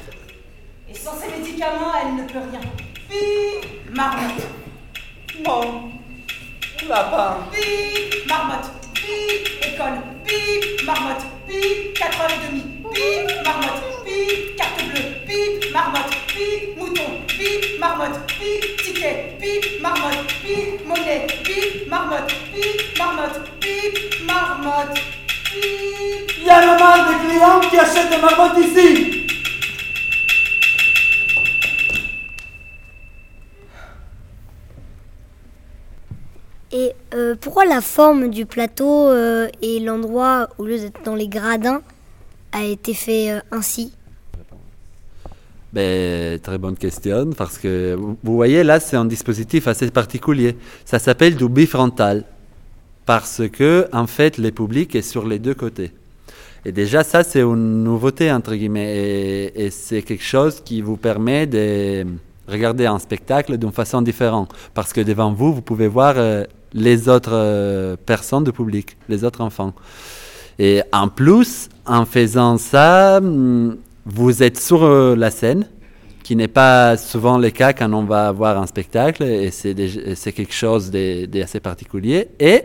Et 0.89 0.94
sans 0.94 1.15
ces 1.15 1.30
médicaments, 1.38 1.94
elle 2.03 2.15
ne 2.15 2.24
peut 2.24 2.44
rien. 2.51 2.60
Pipe, 3.08 3.96
marmotte. 3.96 4.48
Mon 5.46 6.00
lapin. 6.88 7.38
Pipe, 7.52 8.28
marmotte. 8.28 8.70
Pipe, 8.94 9.48
école. 9.66 10.02
Pipe, 10.26 10.84
marmotte. 10.86 11.26
Pipe, 11.48 11.94
4h30. 11.98 12.62
Pipe, 12.94 13.44
marmotte. 13.46 13.84
Pipe, 14.06 14.56
carte 14.58 14.84
bleue. 14.90 15.04
Pipe, 15.28 15.72
marmotte. 15.74 16.16
Pipe, 16.28 16.78
mouton. 16.78 17.12
Pipe, 17.28 17.80
marmotte. 17.80 18.20
Pipe, 18.28 18.78
ticket. 18.84 19.38
Pipe, 19.40 19.82
marmotte. 19.82 20.26
Pipe, 20.42 20.86
monnaie. 20.88 21.28
Pipe, 21.44 21.90
marmotte. 21.90 22.34
Pipe, 22.54 22.98
marmotte. 22.98 23.40
Pipe, 23.60 24.24
marmotte. 24.26 25.00
Pipe. 25.46 26.32
Il 26.38 26.48
y 26.48 26.50
a 26.50 26.62
le 26.62 26.80
mal 26.80 27.00
de 27.08 27.28
clients 27.28 27.60
qui 27.70 27.78
achètent 27.78 28.10
des 28.10 28.18
marmottes 28.18 28.58
ici. 28.58 29.22
Et 36.74 36.96
euh, 37.14 37.36
pourquoi 37.51 37.65
la 37.65 37.81
forme 37.81 38.29
du 38.29 38.46
plateau 38.46 39.10
euh, 39.10 39.50
et 39.62 39.81
l'endroit, 39.81 40.48
au 40.58 40.65
lieu 40.65 40.79
d'être 40.79 41.03
dans 41.03 41.15
les 41.15 41.27
gradins, 41.27 41.81
a 42.53 42.63
été 42.63 42.93
fait 42.93 43.29
euh, 43.29 43.39
ainsi 43.51 43.91
ben, 45.74 46.39
très 46.39 46.58
bonne 46.58 46.77
question, 46.77 47.31
parce 47.38 47.58
que 47.58 47.98
vous 48.00 48.15
voyez 48.24 48.63
là, 48.63 48.79
c'est 48.79 48.96
un 48.96 49.03
dispositif 49.03 49.67
assez 49.67 49.91
particulier. 49.91 50.55
Ça 50.86 50.98
s'appelle 50.98 51.36
du 51.36 51.50
bifrontal, 51.50 52.24
parce 53.05 53.41
que 53.51 53.86
en 53.91 54.08
fait, 54.08 54.38
le 54.38 54.51
public 54.51 54.96
est 54.96 55.01
sur 55.01 55.27
les 55.27 55.38
deux 55.38 55.53
côtés. 55.53 55.91
Et 56.63 56.72
déjà, 56.72 57.03
ça, 57.03 57.22
c'est 57.22 57.41
une 57.41 57.84
nouveauté, 57.84 58.31
entre 58.31 58.55
guillemets, 58.55 59.51
et, 59.53 59.72
c'est 59.72 60.03
quelque 60.03 60.24
chose 60.24 60.62
qui 60.63 60.81
vous 60.81 60.96
permet 60.96 61.48
de 61.48 62.05
regarder 62.48 62.86
un 62.86 63.00
spectacle 63.00 63.58
d'une 63.58 63.74
façon 63.74 64.01
différente, 64.01 64.53
parce 64.74 64.93
que 64.93 65.01
devant 65.01 65.34
vous, 65.34 65.53
vous 65.53 65.62
pouvez 65.62 65.89
voir 65.89 66.13
euh, 66.15 66.46
les 66.74 67.10
autres 67.10 67.34
euh, 67.34 67.96
personnes 68.06 68.44
du 68.44 68.51
public, 68.51 68.98
les 69.10 69.24
autres 69.24 69.42
enfants. 69.42 69.74
Et 70.60 70.82
en 70.92 71.08
plus, 71.08 71.70
en 71.86 72.06
faisant 72.06 72.58
ça, 72.58 73.18
hum, 73.18 73.78
vous 74.06 74.44
êtes 74.44 74.60
sur 74.60 74.84
euh, 74.84 75.16
la 75.16 75.32
scène, 75.32 75.68
qui 76.24 76.36
n'est 76.36 76.48
pas 76.48 76.98
souvent 76.98 77.38
le 77.38 77.50
cas 77.50 77.74
quand 77.74 77.92
on 77.94 78.04
va 78.04 78.32
voir 78.32 78.62
un 78.62 78.68
spectacle, 78.68 79.24
et 79.24 79.51
c'est 79.51 80.32
quelque 80.32 80.54
chose 80.54 80.92
d'assez 80.92 81.60
particulier. 81.60 82.30
Et 82.40 82.63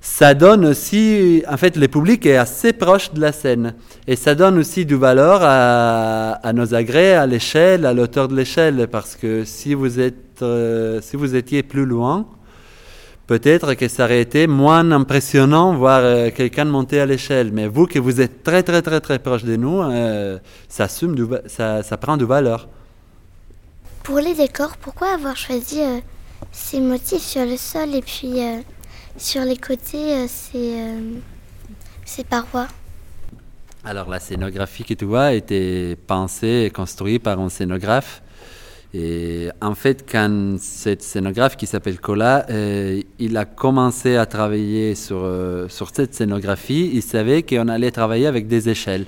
ça 0.00 0.34
donne 0.34 0.64
aussi, 0.66 1.44
en 1.48 1.56
fait, 1.56 1.76
le 1.76 1.86
public 1.86 2.26
est 2.26 2.36
assez 2.36 2.72
proche 2.72 3.12
de 3.12 3.20
la 3.20 3.30
scène. 3.30 3.74
Et 4.08 4.16
ça 4.16 4.34
donne 4.34 4.58
aussi 4.58 4.84
du 4.84 4.96
valeur 4.96 5.40
à, 5.42 6.32
à 6.32 6.52
nos 6.52 6.74
agrès, 6.74 7.12
à 7.12 7.26
l'échelle, 7.26 7.86
à 7.86 7.94
l'auteur 7.94 8.26
de 8.26 8.34
l'échelle, 8.34 8.88
parce 8.90 9.14
que 9.14 9.44
si 9.44 9.74
vous, 9.74 10.00
êtes, 10.00 10.42
euh, 10.42 11.00
si 11.02 11.16
vous 11.16 11.36
étiez 11.36 11.62
plus 11.62 11.84
loin, 11.84 12.26
peut-être 13.32 13.72
que 13.72 13.88
ça 13.88 14.04
aurait 14.04 14.20
été 14.20 14.46
moins 14.46 14.90
impressionnant 14.90 15.74
voir 15.74 16.00
euh, 16.02 16.28
quelqu'un 16.30 16.66
monter 16.66 17.00
à 17.00 17.06
l'échelle. 17.06 17.50
Mais 17.50 17.66
vous, 17.66 17.86
que 17.86 17.98
vous 17.98 18.20
êtes 18.20 18.42
très, 18.42 18.62
très, 18.62 18.82
très, 18.82 19.00
très 19.00 19.18
proche 19.18 19.44
de 19.44 19.56
nous, 19.56 19.80
euh, 19.80 20.38
ça, 20.68 20.84
assume 20.84 21.14
du 21.14 21.24
ça, 21.46 21.82
ça 21.82 21.96
prend 21.96 22.18
de 22.18 22.26
valeur. 22.26 22.68
Pour 24.02 24.18
les 24.18 24.34
décors, 24.34 24.76
pourquoi 24.76 25.14
avoir 25.14 25.34
choisi 25.38 25.80
euh, 25.80 26.00
ces 26.50 26.78
motifs 26.78 27.22
sur 27.22 27.46
le 27.46 27.56
sol 27.56 27.94
et 27.94 28.02
puis 28.02 28.34
sur 29.16 29.42
les 29.44 29.56
côtés 29.56 30.28
ces, 30.28 30.74
ces 32.04 32.24
parois? 32.24 32.68
Alors 33.82 34.10
la 34.10 34.20
scénographie 34.20 34.84
que 34.84 34.92
tu 34.92 35.06
vois 35.06 35.24
a 35.24 35.32
été 35.32 35.96
pensée 35.96 36.64
et 36.66 36.70
construite 36.70 37.22
par 37.22 37.40
un 37.40 37.48
scénographe. 37.48 38.21
Et 38.94 39.48
en 39.62 39.74
fait, 39.74 40.04
quand 40.10 40.56
cette 40.58 41.02
scénographe 41.02 41.56
qui 41.56 41.66
s'appelle 41.66 41.98
Cola, 41.98 42.44
euh, 42.50 43.00
il 43.18 43.36
a 43.38 43.46
commencé 43.46 44.16
à 44.16 44.26
travailler 44.26 44.94
sur, 44.94 45.22
euh, 45.22 45.66
sur 45.68 45.88
cette 45.94 46.14
scénographie, 46.14 46.90
il 46.92 47.02
savait 47.02 47.42
qu'on 47.42 47.68
allait 47.68 47.90
travailler 47.90 48.26
avec 48.26 48.48
des 48.48 48.68
échelles. 48.68 49.06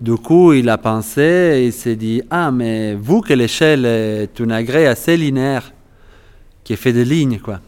Du 0.00 0.14
coup, 0.14 0.54
il 0.54 0.70
a 0.70 0.78
pensé 0.78 1.64
il 1.66 1.72
s'est 1.72 1.96
dit, 1.96 2.22
ah, 2.30 2.50
mais 2.50 2.94
vous 2.94 3.20
que 3.20 3.34
l'échelle 3.34 3.84
est 3.84 4.40
un 4.40 4.50
agrès 4.50 4.86
assez 4.86 5.18
linéaire, 5.18 5.74
qui 6.64 6.72
est 6.72 6.76
fait 6.76 6.94
de 6.94 7.02
lignes, 7.02 7.38
quoi 7.38 7.60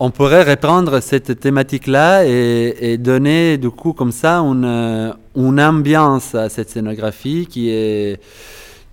on 0.00 0.10
pourrait 0.10 0.44
reprendre 0.44 1.00
cette 1.00 1.40
thématique-là 1.40 2.24
et, 2.24 2.92
et 2.92 2.98
donner 2.98 3.58
du 3.58 3.70
coup 3.70 3.92
comme 3.92 4.12
ça 4.12 4.38
une, 4.38 5.12
une 5.34 5.60
ambiance 5.60 6.36
à 6.36 6.48
cette 6.48 6.70
scénographie 6.70 7.46
qui 7.50 7.70
est 7.70 8.20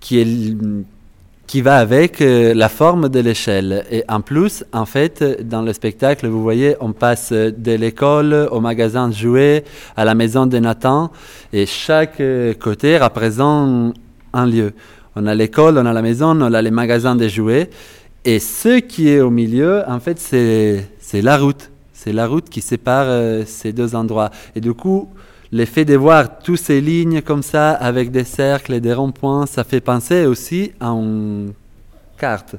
qui 0.00 0.18
est 0.18 0.46
qui 1.46 1.62
va 1.62 1.76
avec 1.76 2.20
euh, 2.20 2.54
la 2.54 2.68
forme 2.68 3.08
de 3.08 3.20
l'échelle. 3.20 3.84
Et 3.90 4.04
en 4.08 4.20
plus, 4.20 4.64
en 4.72 4.84
fait, 4.84 5.22
dans 5.48 5.62
le 5.62 5.72
spectacle, 5.72 6.26
vous 6.26 6.42
voyez, 6.42 6.76
on 6.80 6.92
passe 6.92 7.32
de 7.32 7.72
l'école 7.72 8.48
au 8.50 8.60
magasin 8.60 9.08
de 9.08 9.14
jouets, 9.14 9.64
à 9.96 10.04
la 10.04 10.14
maison 10.14 10.46
de 10.46 10.58
Nathan, 10.58 11.12
et 11.52 11.66
chaque 11.66 12.20
euh, 12.20 12.54
côté 12.54 12.98
représente 12.98 13.94
un 14.32 14.46
lieu. 14.46 14.72
On 15.14 15.26
a 15.26 15.34
l'école, 15.34 15.78
on 15.78 15.86
a 15.86 15.92
la 15.92 16.02
maison, 16.02 16.40
on 16.40 16.52
a 16.52 16.62
les 16.62 16.70
magasins 16.70 17.16
de 17.16 17.28
jouets. 17.28 17.70
Et 18.24 18.40
ce 18.40 18.80
qui 18.80 19.08
est 19.08 19.20
au 19.20 19.30
milieu, 19.30 19.82
en 19.86 20.00
fait, 20.00 20.18
c'est 20.18 21.22
la 21.22 21.38
route. 21.38 21.70
C'est 21.92 22.12
la 22.12 22.26
route 22.26 22.48
qui 22.50 22.60
sépare 22.60 23.06
euh, 23.08 23.44
ces 23.46 23.72
deux 23.72 23.94
endroits. 23.94 24.30
Et 24.54 24.60
du 24.60 24.74
coup, 24.74 25.08
l'effet 25.56 25.84
de 25.86 25.96
voir 25.96 26.38
toutes 26.38 26.60
ces 26.60 26.80
lignes 26.80 27.22
comme 27.22 27.42
ça, 27.42 27.72
avec 27.72 28.10
des 28.10 28.24
cercles 28.24 28.74
et 28.74 28.80
des 28.80 28.92
ronds-points, 28.92 29.46
ça 29.46 29.64
fait 29.64 29.80
penser 29.80 30.26
aussi 30.26 30.72
à 30.78 30.88
une 30.88 31.54
carte. 32.18 32.56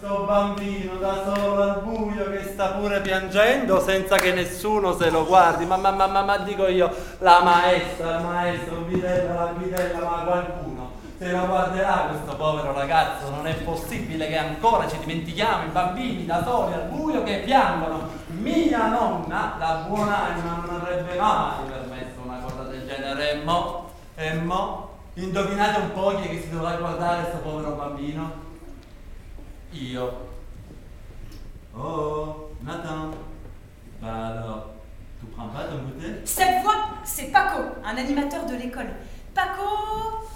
Questo 0.00 0.24
bambino 0.26 0.96
da 0.98 1.22
solo 1.26 1.62
al 1.62 1.82
buio 1.84 2.30
che 2.30 2.42
sta 2.52 2.68
pure 2.68 3.02
piangendo 3.02 3.80
senza 3.80 4.16
che 4.16 4.32
nessuno 4.32 4.96
se 4.96 5.10
lo 5.10 5.26
guardi. 5.26 5.66
Ma, 5.66 5.76
ma, 5.76 5.90
ma, 5.90 6.06
ma, 6.06 6.22
ma 6.22 6.38
dico 6.38 6.66
io, 6.68 6.90
la 7.18 7.42
maestra, 7.44 8.16
il 8.16 8.24
maestro, 8.24 8.78
il 8.78 8.84
bidello, 8.94 9.34
la 9.34 9.52
bidella, 9.58 9.98
ma 9.98 10.22
qualcuno? 10.24 10.69
Se 11.20 11.30
lo 11.32 11.46
guarderà 11.46 12.06
questo 12.08 12.34
povero 12.34 12.72
ragazzo. 12.72 13.28
Non 13.28 13.46
è 13.46 13.54
possibile 13.56 14.26
che 14.26 14.38
ancora 14.38 14.88
ci 14.88 14.98
dimentichiamo 15.00 15.66
i 15.66 15.68
bambini 15.68 16.24
da 16.24 16.42
soli 16.42 16.72
al 16.72 16.88
buio 16.88 17.22
che 17.22 17.40
piangono. 17.40 18.08
Mia 18.28 18.86
nonna, 18.86 19.56
la 19.58 19.84
buonanima, 19.86 20.62
non 20.64 20.80
avrebbe 20.80 21.18
mai 21.18 21.66
permesso 21.68 22.20
una 22.24 22.38
cosa 22.38 22.62
del 22.70 22.88
genere. 22.88 23.32
E 23.32 23.44
mo, 23.44 23.90
e 24.14 24.32
mo, 24.32 24.96
indovinate 25.12 25.80
un 25.80 25.92
po' 25.92 26.14
chi 26.14 26.26
è 26.26 26.30
che 26.30 26.40
si 26.40 26.48
dovrà 26.48 26.76
guardare 26.76 27.24
questo 27.24 27.40
povero 27.40 27.72
bambino? 27.72 28.32
Io. 29.72 30.28
Oh, 31.74 32.54
Nathan. 32.60 33.14
Bah 34.00 34.64
tu 35.20 35.26
prends 35.26 35.48
pas 35.48 35.64
ton 35.64 35.76
goûter 35.84 36.22
Cette 36.24 36.62
voix, 36.62 36.72
c'est 37.04 37.30
Paco, 37.30 37.60
un 37.84 37.96
animateur 37.98 38.46
de 38.46 38.54
l'école. 38.56 38.88
Paco, 39.34 40.29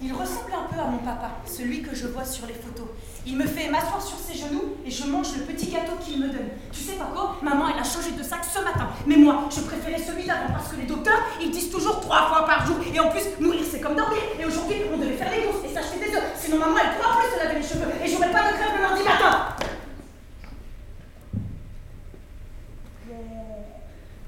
il 0.00 0.12
ressemble 0.12 0.52
un 0.54 0.72
peu 0.72 0.80
à 0.80 0.84
mon 0.84 0.98
papa, 0.98 1.30
celui 1.44 1.82
que 1.82 1.94
je 1.94 2.06
vois 2.06 2.24
sur 2.24 2.46
les 2.46 2.54
photos. 2.54 2.86
Il 3.26 3.36
me 3.36 3.46
fait 3.46 3.68
m'asseoir 3.68 4.00
sur 4.00 4.16
ses 4.16 4.34
genoux 4.34 4.76
et 4.86 4.90
je 4.90 5.06
mange 5.06 5.36
le 5.36 5.42
petit 5.42 5.66
gâteau 5.66 5.92
qu'il 6.00 6.20
me 6.20 6.28
donne. 6.28 6.48
Tu 6.72 6.80
sais, 6.80 6.92
Paco, 6.92 7.34
maman, 7.42 7.66
elle 7.68 7.80
a 7.80 7.84
changé 7.84 8.12
de 8.12 8.22
sac 8.22 8.40
ce 8.44 8.62
matin. 8.62 8.88
Mais 9.06 9.16
moi, 9.16 9.48
je 9.50 9.60
préférais 9.60 10.00
celui 10.00 10.24
d'avant 10.24 10.52
parce 10.52 10.68
que 10.68 10.76
les 10.76 10.86
docteurs, 10.86 11.20
ils 11.40 11.50
disent 11.50 11.70
toujours 11.70 12.00
trois 12.00 12.28
fois 12.28 12.46
par 12.46 12.64
jour. 12.66 12.76
Et 12.94 13.00
en 13.00 13.10
plus, 13.10 13.22
mourir, 13.40 13.62
c'est 13.68 13.80
comme 13.80 13.96
dormir. 13.96 14.22
Et 14.38 14.44
aujourd'hui, 14.46 14.76
on 14.94 14.98
devait 14.98 15.16
faire 15.16 15.30
les 15.30 15.44
courses 15.44 15.64
et 15.64 15.74
s'acheter 15.74 15.98
des 15.98 16.16
œufs. 16.16 16.24
Sinon, 16.36 16.58
maman, 16.58 16.76
elle 16.78 16.96
pourra 16.96 17.18
plus 17.18 17.30
se 17.34 17.44
laver 17.44 17.60
les 17.60 17.66
cheveux. 17.66 18.04
Et 18.04 18.08
j'aurai 18.08 18.30
pas 18.30 18.50
de 18.50 18.56
crème 18.56 18.76
le 18.76 18.82
lundi 18.82 19.02
matin. 19.02 19.48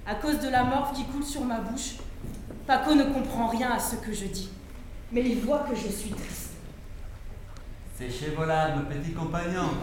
À 0.06 0.14
cause 0.16 0.40
de 0.40 0.48
la 0.48 0.64
morve 0.64 0.92
qui 0.92 1.04
coule 1.04 1.24
sur 1.24 1.44
ma 1.44 1.58
bouche, 1.58 1.94
Paco 2.66 2.94
ne 2.94 3.04
comprend 3.04 3.46
rien 3.46 3.70
à 3.70 3.78
ce 3.78 3.94
que 3.94 4.12
je 4.12 4.24
dis. 4.24 4.50
Mais 5.12 5.22
il 5.22 5.40
voit 5.40 5.64
que 5.68 5.74
je 5.74 5.88
suis 5.88 6.10
triste. 6.10 6.50
Séchez 7.98 8.32
vos 8.36 8.44
larmes, 8.44 8.84
petits 8.84 9.12
compagnons. 9.12 9.74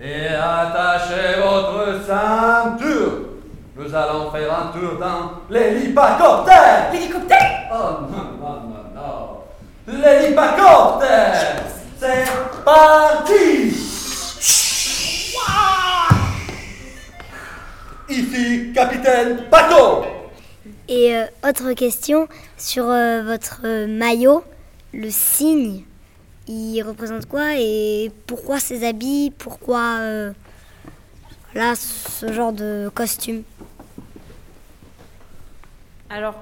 Et 0.00 0.28
attachez 0.28 1.40
votre 1.42 2.06
ceinture. 2.06 3.12
Nous 3.76 3.94
allons 3.94 4.30
faire 4.30 4.54
un 4.58 4.66
tour 4.68 4.98
dans 4.98 5.32
l'hélicoptère. 5.50 6.92
L'hélicoptère? 6.92 7.68
Oh 7.72 8.02
non, 8.02 8.38
non, 8.40 8.60
non, 8.60 8.84
non. 8.94 9.38
L'hélicoptère. 9.88 11.62
C'est 11.98 12.24
parti. 12.64 13.74
Ici, 18.08 18.72
capitaine 18.72 19.48
Paco. 19.50 20.15
Et 20.88 21.16
euh, 21.16 21.24
autre 21.48 21.72
question 21.72 22.28
sur 22.56 22.88
euh, 22.88 23.22
votre 23.24 23.62
euh, 23.64 23.86
maillot, 23.88 24.44
le 24.94 25.10
signe, 25.10 25.82
il 26.46 26.80
représente 26.82 27.26
quoi 27.26 27.56
et 27.56 28.12
pourquoi 28.26 28.60
ces 28.60 28.86
habits, 28.86 29.32
pourquoi 29.36 29.98
voilà, 31.52 31.74
ce 31.74 32.32
genre 32.32 32.52
de 32.52 32.88
costume? 32.94 33.42
Alors, 36.08 36.36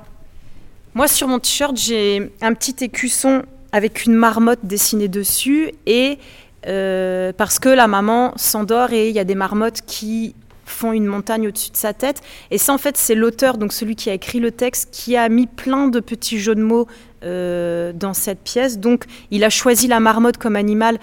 moi 0.92 1.08
sur 1.08 1.26
mon 1.26 1.38
t-shirt, 1.38 1.74
j'ai 1.74 2.30
un 2.42 2.52
petit 2.52 2.84
écusson 2.84 3.44
avec 3.72 4.04
une 4.04 4.14
marmotte 4.14 4.60
dessinée 4.62 5.08
dessus 5.08 5.72
et 5.86 6.18
parce 6.62 7.58
que 7.58 7.70
la 7.70 7.86
maman 7.86 8.34
s'endort 8.36 8.92
et 8.92 9.08
il 9.08 9.14
y 9.14 9.18
a 9.18 9.24
des 9.24 9.34
marmottes 9.34 9.80
qui 9.86 10.34
font 10.64 10.92
une 10.92 11.06
montagne 11.06 11.48
au-dessus 11.48 11.70
de 11.70 11.76
sa 11.76 11.92
tête. 11.92 12.22
Et 12.50 12.58
ça, 12.58 12.72
en 12.72 12.78
fait, 12.78 12.96
c'est 12.96 13.14
l'auteur, 13.14 13.58
donc 13.58 13.72
celui 13.72 13.96
qui 13.96 14.10
a 14.10 14.14
écrit 14.14 14.40
le 14.40 14.50
texte, 14.50 14.88
qui 14.92 15.16
a 15.16 15.28
mis 15.28 15.46
plein 15.46 15.88
de 15.88 16.00
petits 16.00 16.38
jeux 16.38 16.54
de 16.54 16.62
mots 16.62 16.86
euh, 17.24 17.92
dans 17.92 18.14
cette 18.14 18.40
pièce. 18.40 18.78
Donc, 18.78 19.04
il 19.30 19.44
a 19.44 19.50
choisi 19.50 19.88
la 19.88 20.00
marmotte 20.00 20.38
comme 20.38 20.56
animal 20.56 20.98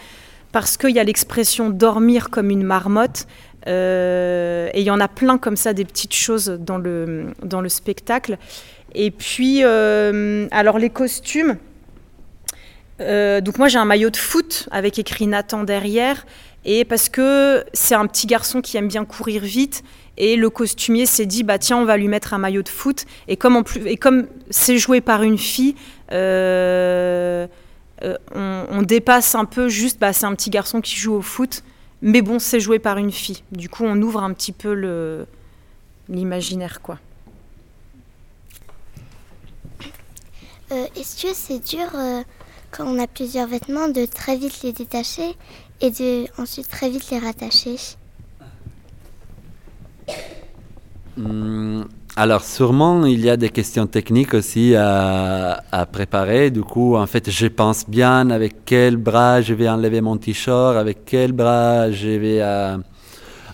parce 0.52 0.78
qu'il 0.78 0.92
y 0.92 1.00
a 1.00 1.04
l'expression 1.04 1.70
dormir 1.70 2.30
comme 2.30 2.50
une 2.50 2.64
marmotte. 2.64 3.28
Euh, 3.68 4.70
et 4.74 4.82
il 4.82 4.86
y 4.86 4.92
en 4.92 5.00
a 5.00 5.08
plein 5.08 5.38
comme 5.38 5.56
ça, 5.56 5.74
des 5.74 5.86
petites 5.86 6.16
choses 6.16 6.48
dans 6.60 6.78
le, 6.78 7.28
dans 7.44 7.62
le 7.62 7.70
spectacle. 7.70 8.38
Et 8.94 9.12
puis, 9.12 9.64
euh, 9.64 10.48
alors 10.52 10.80
les 10.80 10.90
costumes. 10.90 11.58
Donc 13.00 13.58
moi 13.58 13.68
j'ai 13.68 13.80
un 13.80 13.86
maillot 13.86 14.12
de 14.12 14.18
foot 14.18 14.70
avec 14.70 15.00
écrit 15.00 15.26
Nathan 15.26 15.64
derrière 15.64 16.24
et 16.64 16.86
parce 16.86 17.10
que 17.10 17.64
c'est 17.74 17.96
un 17.96 18.06
petit 18.06 18.28
garçon 18.28 18.62
qui 18.62 18.78
aime 18.78 18.88
bien 18.88 19.06
courir 19.06 19.42
vite 19.42 19.84
et 20.18 20.36
le 20.36 20.50
costumier 20.50 21.06
s'est 21.06 21.26
dit 21.26 21.44
bah 21.44 21.58
tiens 21.58 21.78
on 21.78 21.86
va 21.86 21.98
lui 21.98 22.08
mettre 22.08 22.34
un 22.34 22.38
maillot 22.38 22.62
de 22.62 22.70
foot. 22.70 23.06
Et 23.28 23.38
comme 23.38 23.56
en 23.56 23.64
plus 23.64 23.86
et 23.88 23.98
comme 23.98 24.28
c'est 24.50 24.78
joué 24.78 25.02
par 25.02 25.24
une 25.24 25.38
fille 25.38 25.76
euh, 26.12 27.48
euh, 28.04 28.18
on, 28.34 28.82
dépasse 28.82 29.36
un 29.36 29.46
peu 29.46 29.70
juste 29.70 30.00
bah 30.00 30.14
c'est 30.14 30.26
un 30.26 30.36
petit 30.36 30.50
garçon 30.50 30.82
qui 30.82 30.96
joue 30.96 31.14
au 31.16 31.22
foot. 31.22 31.64
Mais 32.04 32.22
bon 32.22 32.38
c'est 32.38 32.60
joué 32.60 32.78
par 32.78 32.98
une 32.98 33.12
fille. 33.12 33.44
Du 33.52 33.68
coup 33.68 33.84
on 33.86 34.00
ouvre 34.02 34.22
un 34.22 34.34
petit 34.34 34.52
peu 34.52 34.74
le 34.74 35.26
l'imaginaire 36.10 36.82
quoi. 36.82 37.00
Euh, 40.72 40.86
Est-ce 40.96 41.22
que 41.22 41.34
c'est 41.34 41.60
dur 41.60 41.90
quand 42.72 42.86
on 42.88 43.00
a 43.00 43.08
plusieurs 43.08 43.48
vêtements 43.48 43.90
de 43.90 44.06
très 44.06 44.38
vite 44.38 44.62
les 44.64 44.74
détacher 44.74 45.36
et 45.82 45.92
de 45.92 46.26
ensuite 46.42 46.70
très 46.70 46.90
vite 46.90 47.10
les 47.12 47.20
rattacher 47.20 47.76
Hmm, 51.18 51.84
alors 52.16 52.44
sûrement 52.44 53.06
il 53.06 53.20
y 53.20 53.30
a 53.30 53.36
des 53.36 53.50
questions 53.50 53.86
techniques 53.86 54.34
aussi 54.34 54.76
à, 54.76 55.62
préparer. 55.92 56.50
Du 56.52 56.64
coup, 56.64 56.96
en 56.96 57.06
fait, 57.06 57.30
je 57.30 57.48
pense 57.48 57.90
bien 57.90 58.30
avec 58.30 58.64
quel 58.66 58.96
bras 58.98 59.42
je 59.42 59.54
vais 59.54 59.68
enlever 59.68 60.02
mon 60.02 60.18
t-shirt, 60.18 60.78
avec 60.78 61.06
quel 61.06 61.34
bras 61.34 61.92
je 61.92 62.10
vais 62.10 62.42
euh, 62.42 62.78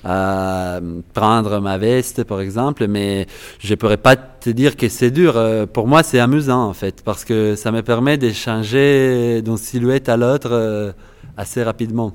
prendre 0.03 1.59
ma 1.59 1.77
veste, 1.77 2.23
par 2.23 2.41
exemple. 2.41 2.87
Mais 2.87 3.27
je 3.59 3.75
pourrais 3.75 3.97
pas 3.97 4.15
te 4.15 4.49
dire 4.49 4.75
que 4.77 4.89
c'est 4.89 5.11
dur. 5.11 5.33
Euh, 5.35 5.65
Pour 5.65 5.87
moi, 5.87 6.03
c'est 6.03 6.19
amusant 6.19 6.63
en 6.67 6.73
fait 6.73 7.03
parce 7.03 7.25
que 7.25 7.55
ça 7.55 7.71
me 7.71 7.81
permet 7.81 8.17
de 8.17 8.31
changer 8.31 9.41
d'une 9.41 9.57
silhouette 9.57 10.09
à 10.09 10.17
l'autre 10.17 10.49
euh, 10.51 10.91
assez 11.35 11.63
rapidement. 11.63 12.11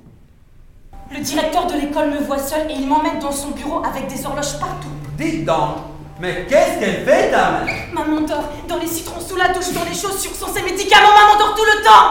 Le 1.15 1.21
directeur 1.21 1.67
de 1.67 1.75
l'école 1.75 2.11
me 2.11 2.25
voit 2.25 2.39
seul 2.39 2.71
et 2.71 2.75
il 2.75 2.89
m'emmène 2.89 3.19
dans 3.21 3.33
son 3.33 3.51
bureau 3.51 3.83
avec 3.85 4.07
des 4.09 4.25
horloges 4.25 4.59
partout. 4.59 4.89
Dites 5.19 5.45
donc, 5.45 5.77
mais 6.21 6.47
qu'est-ce 6.49 6.79
qu'elle 6.81 7.05
fait, 7.05 7.31
ta 7.31 7.65
mère? 7.65 7.75
Maman 7.93 8.23
dort 8.23 8.49
dans 8.69 8.79
les 8.79 8.87
citrons 8.87 9.21
sous 9.21 9.37
la 9.37 9.49
douche, 9.53 9.73
dans 9.75 9.85
les 9.85 9.95
chaussures, 9.95 10.35
sans 10.35 10.49
ses 10.49 10.63
médicaments. 10.63 11.09
Maman 11.09 11.39
dort 11.39 11.55
tout 11.55 11.65
le 11.65 11.85
temps. 11.85 12.09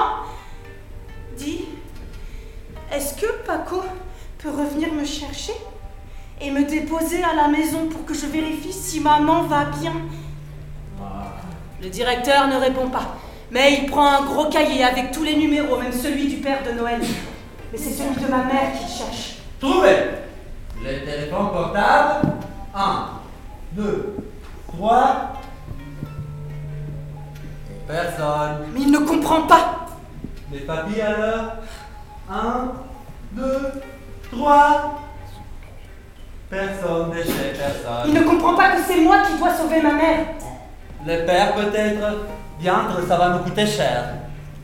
Dis, 1.38 1.66
est-ce 2.94 3.16
que 3.20 3.28
Paco 3.48 3.82
peut 4.42 4.50
revenir 4.50 4.92
me 4.94 5.06
chercher 5.06 5.54
et 6.40 6.50
me 6.50 6.64
déposer 6.64 7.24
à 7.24 7.36
la 7.36 7.48
maison 7.48 7.88
pour 7.88 8.06
que 8.06 8.14
je 8.14 8.26
vérifie 8.26 8.74
si 8.74 9.00
maman 9.00 9.44
va 9.44 9.66
bien 9.66 9.94
Le 11.82 11.90
directeur 11.90 12.48
ne 12.48 12.56
répond 12.56 12.90
pas, 12.90 13.16
mais 13.52 13.74
il 13.74 13.86
prend 13.86 14.08
un 14.08 14.26
gros 14.26 14.50
cahier 14.50 14.84
avec 14.84 15.12
tous 15.12 15.24
les 15.24 15.36
numéros, 15.36 15.78
même 15.78 15.92
celui 15.94 16.28
du 16.28 16.38
père 16.38 16.64
de 16.64 16.72
Noël. 16.72 17.02
Mais 17.72 17.78
c'est 17.78 17.92
celui 17.92 18.16
de 18.16 18.28
ma 18.28 18.44
mère 18.44 18.72
qu'il 18.78 18.88
cherche. 18.88 19.38
Trouvez 19.60 19.98
Le 20.84 21.06
téléphone 21.06 21.50
portable. 21.52 22.28
1, 22.74 23.10
2, 23.74 24.16
3. 24.68 25.34
Personne. 27.88 28.68
Mais 28.74 28.82
il 28.82 28.92
ne 28.92 29.00
comprend 29.00 29.44
pas. 29.44 29.88
Les 30.52 30.62
papiers 30.62 31.02
alors? 31.02 31.54
1, 32.30 32.72
2, 33.34 33.72
3. 34.32 35.02
Personne, 36.50 37.12
déchet, 37.12 37.54
personne. 37.58 38.08
Il 38.08 38.14
ne 38.14 38.24
comprend 38.24 38.56
pas 38.56 38.72
que 38.72 38.82
c'est 38.88 39.00
moi 39.02 39.18
qui 39.20 39.38
dois 39.38 39.54
sauver 39.54 39.82
ma 39.82 39.94
mère. 39.94 40.26
Le 41.06 41.26
père 41.26 41.56
peut-être? 41.56 42.04
Diantre, 42.60 43.08
ça 43.08 43.18
va 43.18 43.30
nous 43.30 43.40
coûter 43.40 43.66
cher. 43.66 44.04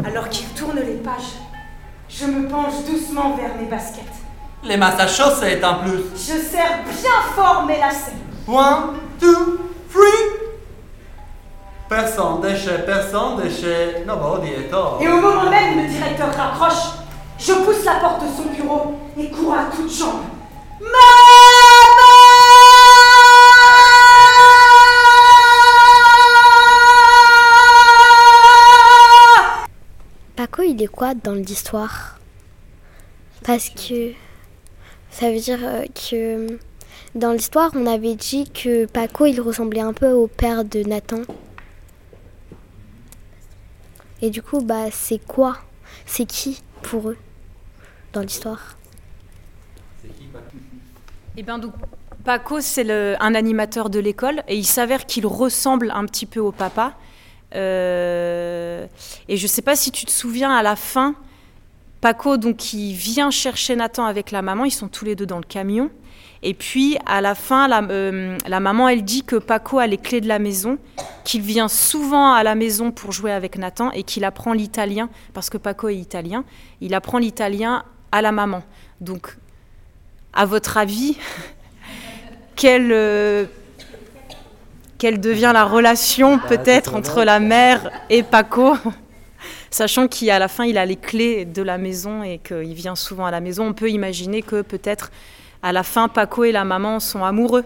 Alors 0.05 0.29
qu'il 0.29 0.47
tourne 0.49 0.77
les 0.77 0.97
pages, 0.97 1.39
je 2.09 2.25
me 2.25 2.47
penche 2.47 2.85
doucement 2.87 3.35
vers 3.35 3.55
mes 3.59 3.65
baskets. 3.65 4.03
Les 4.63 4.77
masses 4.77 4.99
à 4.99 5.07
chaussettes 5.07 5.63
en 5.63 5.75
plus. 5.75 6.03
Je 6.13 6.39
serre 6.39 6.83
bien 6.85 7.21
fort 7.35 7.65
mes 7.65 7.79
lacets. 7.79 8.11
One, 8.47 8.97
two, 9.19 9.59
three. 9.91 10.41
Personne, 11.89 12.41
déchet, 12.41 12.79
personne, 12.85 13.41
déchet. 13.41 14.03
Nobody 14.05 14.49
at 14.49 14.75
all. 14.75 15.01
Et 15.01 15.07
au 15.07 15.21
moment 15.21 15.49
même 15.49 15.77
où 15.77 15.81
le 15.81 15.87
directeur 15.87 16.27
raccroche, 16.35 16.96
je 17.39 17.53
pousse 17.53 17.83
la 17.85 17.95
porte 17.95 18.21
de 18.23 18.27
son 18.27 18.49
bureau 18.49 18.93
et 19.17 19.29
cours 19.29 19.53
à 19.53 19.65
toutes 19.75 19.91
jambes. 19.91 20.23
Paco, 30.35 30.61
il 30.61 30.81
est 30.81 30.87
quoi 30.87 31.13
dans 31.13 31.33
l'histoire? 31.33 32.19
Parce 33.43 33.69
que 33.69 34.11
ça 35.09 35.31
veut 35.31 35.39
dire 35.39 35.59
euh, 35.63 35.85
que 35.87 36.59
dans 37.15 37.31
l'histoire, 37.31 37.71
on 37.73 37.87
avait 37.87 38.15
dit 38.15 38.49
que 38.49 38.85
Paco, 38.85 39.25
il 39.25 39.41
ressemblait 39.41 39.81
un 39.81 39.93
peu 39.93 40.11
au 40.11 40.27
père 40.27 40.63
de 40.63 40.83
Nathan. 40.83 41.21
Et 44.21 44.29
du 44.29 44.41
coup, 44.41 44.61
bah, 44.61 44.91
c'est 44.91 45.19
quoi? 45.25 45.57
C'est 46.05 46.25
qui 46.25 46.61
pour 46.81 47.09
eux? 47.09 47.17
Dans 48.13 48.21
l'histoire 48.21 48.75
Eh 51.37 51.43
bien, 51.43 51.59
donc, 51.59 51.73
Paco, 52.23 52.59
c'est 52.61 52.83
le- 52.83 53.15
un 53.19 53.35
animateur 53.35 53.89
de 53.89 53.99
l'école 53.99 54.43
et 54.47 54.55
il 54.57 54.65
s'avère 54.65 55.05
qu'il 55.05 55.25
ressemble 55.27 55.91
un 55.95 56.05
petit 56.05 56.25
peu 56.25 56.39
au 56.39 56.51
papa. 56.51 56.93
Euh, 57.55 58.85
et 59.29 59.37
je 59.37 59.43
ne 59.43 59.47
sais 59.47 59.61
pas 59.61 59.75
si 59.75 59.91
tu 59.91 60.05
te 60.05 60.11
souviens, 60.11 60.51
à 60.55 60.63
la 60.63 60.75
fin, 60.75 61.15
Paco, 62.01 62.37
donc, 62.37 62.73
il 62.73 62.93
vient 62.93 63.31
chercher 63.31 63.75
Nathan 63.75 64.05
avec 64.05 64.31
la 64.31 64.41
maman. 64.41 64.65
Ils 64.65 64.71
sont 64.71 64.87
tous 64.87 65.05
les 65.05 65.15
deux 65.15 65.25
dans 65.25 65.37
le 65.37 65.43
camion. 65.45 65.89
Et 66.43 66.53
puis, 66.53 66.97
à 67.07 67.21
la 67.21 67.33
fin, 67.33 67.67
la, 67.67 67.81
euh, 67.83 68.37
la 68.47 68.59
maman, 68.59 68.87
elle 68.89 69.03
dit 69.03 69.23
que 69.23 69.35
Paco 69.37 69.79
a 69.79 69.87
les 69.87 69.97
clés 69.97 70.21
de 70.21 70.27
la 70.27 70.37
maison, 70.37 70.77
qu'il 71.23 71.41
vient 71.41 71.67
souvent 71.67 72.33
à 72.33 72.43
la 72.43 72.53
maison 72.55 72.91
pour 72.91 73.11
jouer 73.11 73.31
avec 73.31 73.57
Nathan 73.57 73.89
et 73.91 74.03
qu'il 74.03 74.23
apprend 74.23 74.53
l'italien, 74.53 75.09
parce 75.33 75.49
que 75.49 75.57
Paco 75.57 75.87
est 75.89 75.95
italien. 75.95 76.43
Il 76.81 76.93
apprend 76.93 77.17
l'italien 77.17 77.83
à 78.11 78.21
la 78.21 78.31
maman. 78.31 78.63
Donc, 79.01 79.35
à 80.33 80.45
votre 80.45 80.77
avis, 80.77 81.17
quelle, 82.55 82.91
euh, 82.91 83.45
quelle 84.97 85.19
devient 85.19 85.51
la 85.53 85.63
relation 85.63 86.39
peut-être 86.39 86.95
entre 86.95 87.23
la 87.23 87.39
mère 87.39 87.91
et 88.09 88.23
Paco 88.23 88.75
Sachant 89.69 90.07
qu'à 90.07 90.39
la 90.39 90.47
fin, 90.47 90.65
il 90.65 90.77
a 90.77 90.85
les 90.85 90.95
clés 90.95 91.45
de 91.45 91.61
la 91.61 91.77
maison 91.77 92.23
et 92.23 92.39
qu'il 92.39 92.73
vient 92.73 92.95
souvent 92.95 93.25
à 93.25 93.31
la 93.31 93.41
maison, 93.41 93.67
on 93.67 93.73
peut 93.73 93.89
imaginer 93.89 94.41
que 94.41 94.61
peut-être 94.61 95.11
à 95.61 95.71
la 95.73 95.83
fin, 95.83 96.07
Paco 96.07 96.43
et 96.43 96.51
la 96.51 96.63
maman 96.63 96.99
sont 96.99 97.23
amoureux. 97.23 97.65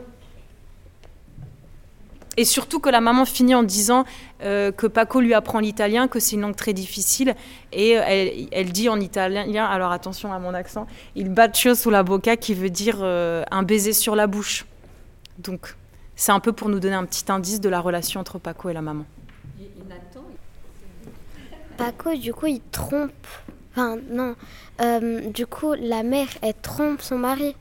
Et 2.37 2.45
surtout 2.45 2.79
que 2.79 2.89
la 2.89 3.01
maman 3.01 3.25
finit 3.25 3.55
en 3.55 3.63
disant 3.63 4.05
euh, 4.41 4.71
que 4.71 4.87
Paco 4.87 5.19
lui 5.19 5.33
apprend 5.33 5.59
l'italien, 5.59 6.07
que 6.07 6.19
c'est 6.19 6.35
une 6.35 6.41
langue 6.41 6.55
très 6.55 6.73
difficile. 6.73 7.35
Et 7.73 7.97
euh, 7.97 8.03
elle, 8.07 8.47
elle 8.51 8.71
dit 8.71 8.87
en 8.87 8.99
italien, 8.99 9.65
alors 9.65 9.91
attention 9.91 10.31
à 10.31 10.39
mon 10.39 10.53
accent, 10.53 10.87
il 11.15 11.29
bacio 11.29 11.75
sulla 11.75 12.03
bocca, 12.03 12.37
qui 12.37 12.53
veut 12.53 12.69
dire 12.69 12.99
euh, 13.01 13.43
un 13.51 13.63
baiser 13.63 13.91
sur 13.91 14.15
la 14.15 14.27
bouche. 14.27 14.65
Donc 15.39 15.75
c'est 16.15 16.31
un 16.31 16.39
peu 16.39 16.53
pour 16.53 16.69
nous 16.69 16.79
donner 16.79 16.95
un 16.95 17.05
petit 17.05 17.29
indice 17.29 17.59
de 17.59 17.67
la 17.67 17.81
relation 17.81 18.21
entre 18.21 18.39
Paco 18.39 18.69
et 18.69 18.73
la 18.73 18.81
maman. 18.81 19.05
Paco, 21.77 22.15
du 22.15 22.31
coup, 22.31 22.45
il 22.45 22.61
trompe. 22.71 23.11
Enfin, 23.71 23.97
non. 24.11 24.35
Euh, 24.81 25.31
du 25.31 25.47
coup, 25.47 25.73
la 25.73 26.03
mère, 26.03 26.27
elle 26.43 26.53
trompe 26.53 27.01
son 27.01 27.17
mari. 27.17 27.55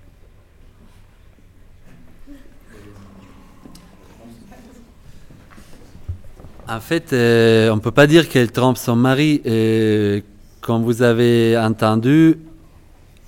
En 6.72 6.78
fait, 6.78 7.12
euh, 7.12 7.68
on 7.72 7.76
ne 7.76 7.80
peut 7.80 7.90
pas 7.90 8.06
dire 8.06 8.28
qu'elle 8.28 8.52
trompe 8.52 8.78
son 8.78 8.94
mari. 8.94 9.42
Euh, 9.44 10.20
comme 10.60 10.84
vous 10.84 11.02
avez 11.02 11.58
entendu, 11.58 12.36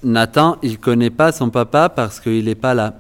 Nathan, 0.05 0.59
il 0.63 0.73
ne 0.73 0.77
connaît 0.77 1.11
pas 1.11 1.33
son 1.33 1.51
papa 1.51 1.89
parce 1.89 2.21
qu'il 2.21 2.45
n'est 2.45 2.55
pas 2.55 2.73
là. 2.73 2.95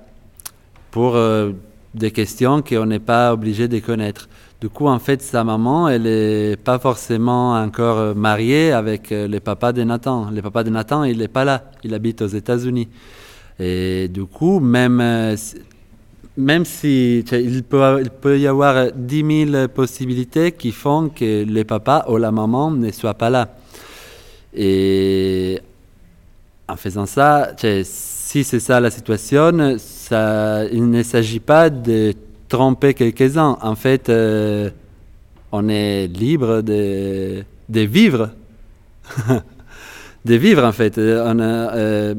Pour 0.90 1.14
euh, 1.14 1.52
des 1.94 2.10
questions 2.10 2.60
qu'on 2.60 2.86
n'est 2.86 2.98
pas 2.98 3.32
obligé 3.32 3.68
de 3.68 3.78
connaître. 3.78 4.28
Du 4.60 4.68
coup, 4.68 4.88
en 4.88 4.98
fait, 4.98 5.22
sa 5.22 5.44
maman, 5.44 5.88
elle 5.88 6.02
n'est 6.02 6.56
pas 6.56 6.80
forcément 6.80 7.52
encore 7.54 8.16
mariée 8.16 8.72
avec 8.72 9.10
le 9.10 9.38
papa 9.38 9.72
de 9.72 9.84
Nathan. 9.84 10.28
Le 10.32 10.42
papa 10.42 10.64
de 10.64 10.70
Nathan, 10.70 11.04
il 11.04 11.18
n'est 11.18 11.28
pas 11.28 11.44
là. 11.44 11.70
Il 11.84 11.94
habite 11.94 12.20
aux 12.20 12.26
États-Unis. 12.26 12.88
Et 13.60 14.08
du 14.08 14.24
coup, 14.24 14.58
même, 14.58 15.36
même 16.36 16.64
si 16.64 17.20
il 17.20 17.62
peut, 17.62 18.00
il 18.00 18.10
peut 18.10 18.38
y 18.38 18.46
avoir 18.46 18.92
10 18.92 19.46
000 19.50 19.68
possibilités 19.68 20.52
qui 20.52 20.72
font 20.72 21.08
que 21.08 21.44
le 21.44 21.64
papa 21.64 22.06
ou 22.08 22.16
la 22.16 22.30
maman 22.30 22.70
ne 22.70 22.90
soient 22.90 23.14
pas 23.14 23.30
là. 23.30 23.48
Et 24.54 25.60
en 26.68 26.76
faisant 26.76 27.06
ça, 27.06 27.52
si 27.84 28.44
c'est 28.44 28.60
ça 28.60 28.80
la 28.80 28.90
situation, 28.90 29.76
ça, 29.78 30.64
il 30.72 30.88
ne 30.88 31.02
s'agit 31.02 31.40
pas 31.40 31.68
de 31.68 32.14
tromper 32.48 32.94
quelques-uns. 32.94 33.58
En 33.60 33.74
fait, 33.74 34.08
euh, 34.08 34.70
on 35.50 35.68
est 35.68 36.06
libre 36.06 36.62
de, 36.62 37.44
de 37.68 37.80
vivre. 37.80 38.30
de 40.24 40.34
vivre, 40.34 40.64
en 40.64 40.72
fait. 40.72 40.96
Euh, 40.98 41.34
euh, 41.38 42.14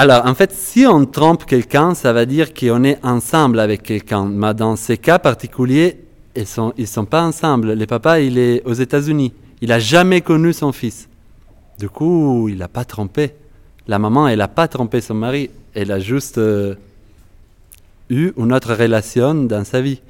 alors, 0.00 0.24
en 0.24 0.34
fait, 0.34 0.50
si 0.52 0.86
on 0.86 1.04
trompe 1.04 1.44
quelqu'un, 1.44 1.94
ça 1.94 2.14
veut 2.14 2.24
dire 2.24 2.54
qu'on 2.54 2.84
est 2.84 2.98
ensemble 3.04 3.60
avec 3.60 3.82
quelqu'un. 3.82 4.24
Mais 4.24 4.54
dans 4.54 4.74
ces 4.74 4.96
cas 4.96 5.18
particuliers, 5.18 6.00
ils 6.34 6.40
ne 6.40 6.46
sont, 6.46 6.72
ils 6.78 6.88
sont 6.88 7.04
pas 7.04 7.22
ensemble. 7.22 7.74
Le 7.74 7.84
papa, 7.84 8.18
il 8.18 8.38
est 8.38 8.62
aux 8.64 8.72
États-Unis. 8.72 9.34
Il 9.60 9.68
n'a 9.68 9.78
jamais 9.78 10.22
connu 10.22 10.54
son 10.54 10.72
fils. 10.72 11.06
Du 11.78 11.90
coup, 11.90 12.48
il 12.48 12.56
n'a 12.56 12.68
pas 12.68 12.86
trompé. 12.86 13.34
La 13.88 13.98
maman, 13.98 14.26
elle 14.26 14.38
n'a 14.38 14.48
pas 14.48 14.68
trompé 14.68 15.02
son 15.02 15.12
mari. 15.12 15.50
Elle 15.74 15.92
a 15.92 15.98
juste 15.98 16.38
euh, 16.38 16.76
eu 18.08 18.32
une 18.38 18.54
autre 18.54 18.72
relation 18.72 19.34
dans 19.34 19.64
sa 19.66 19.82
vie. 19.82 20.00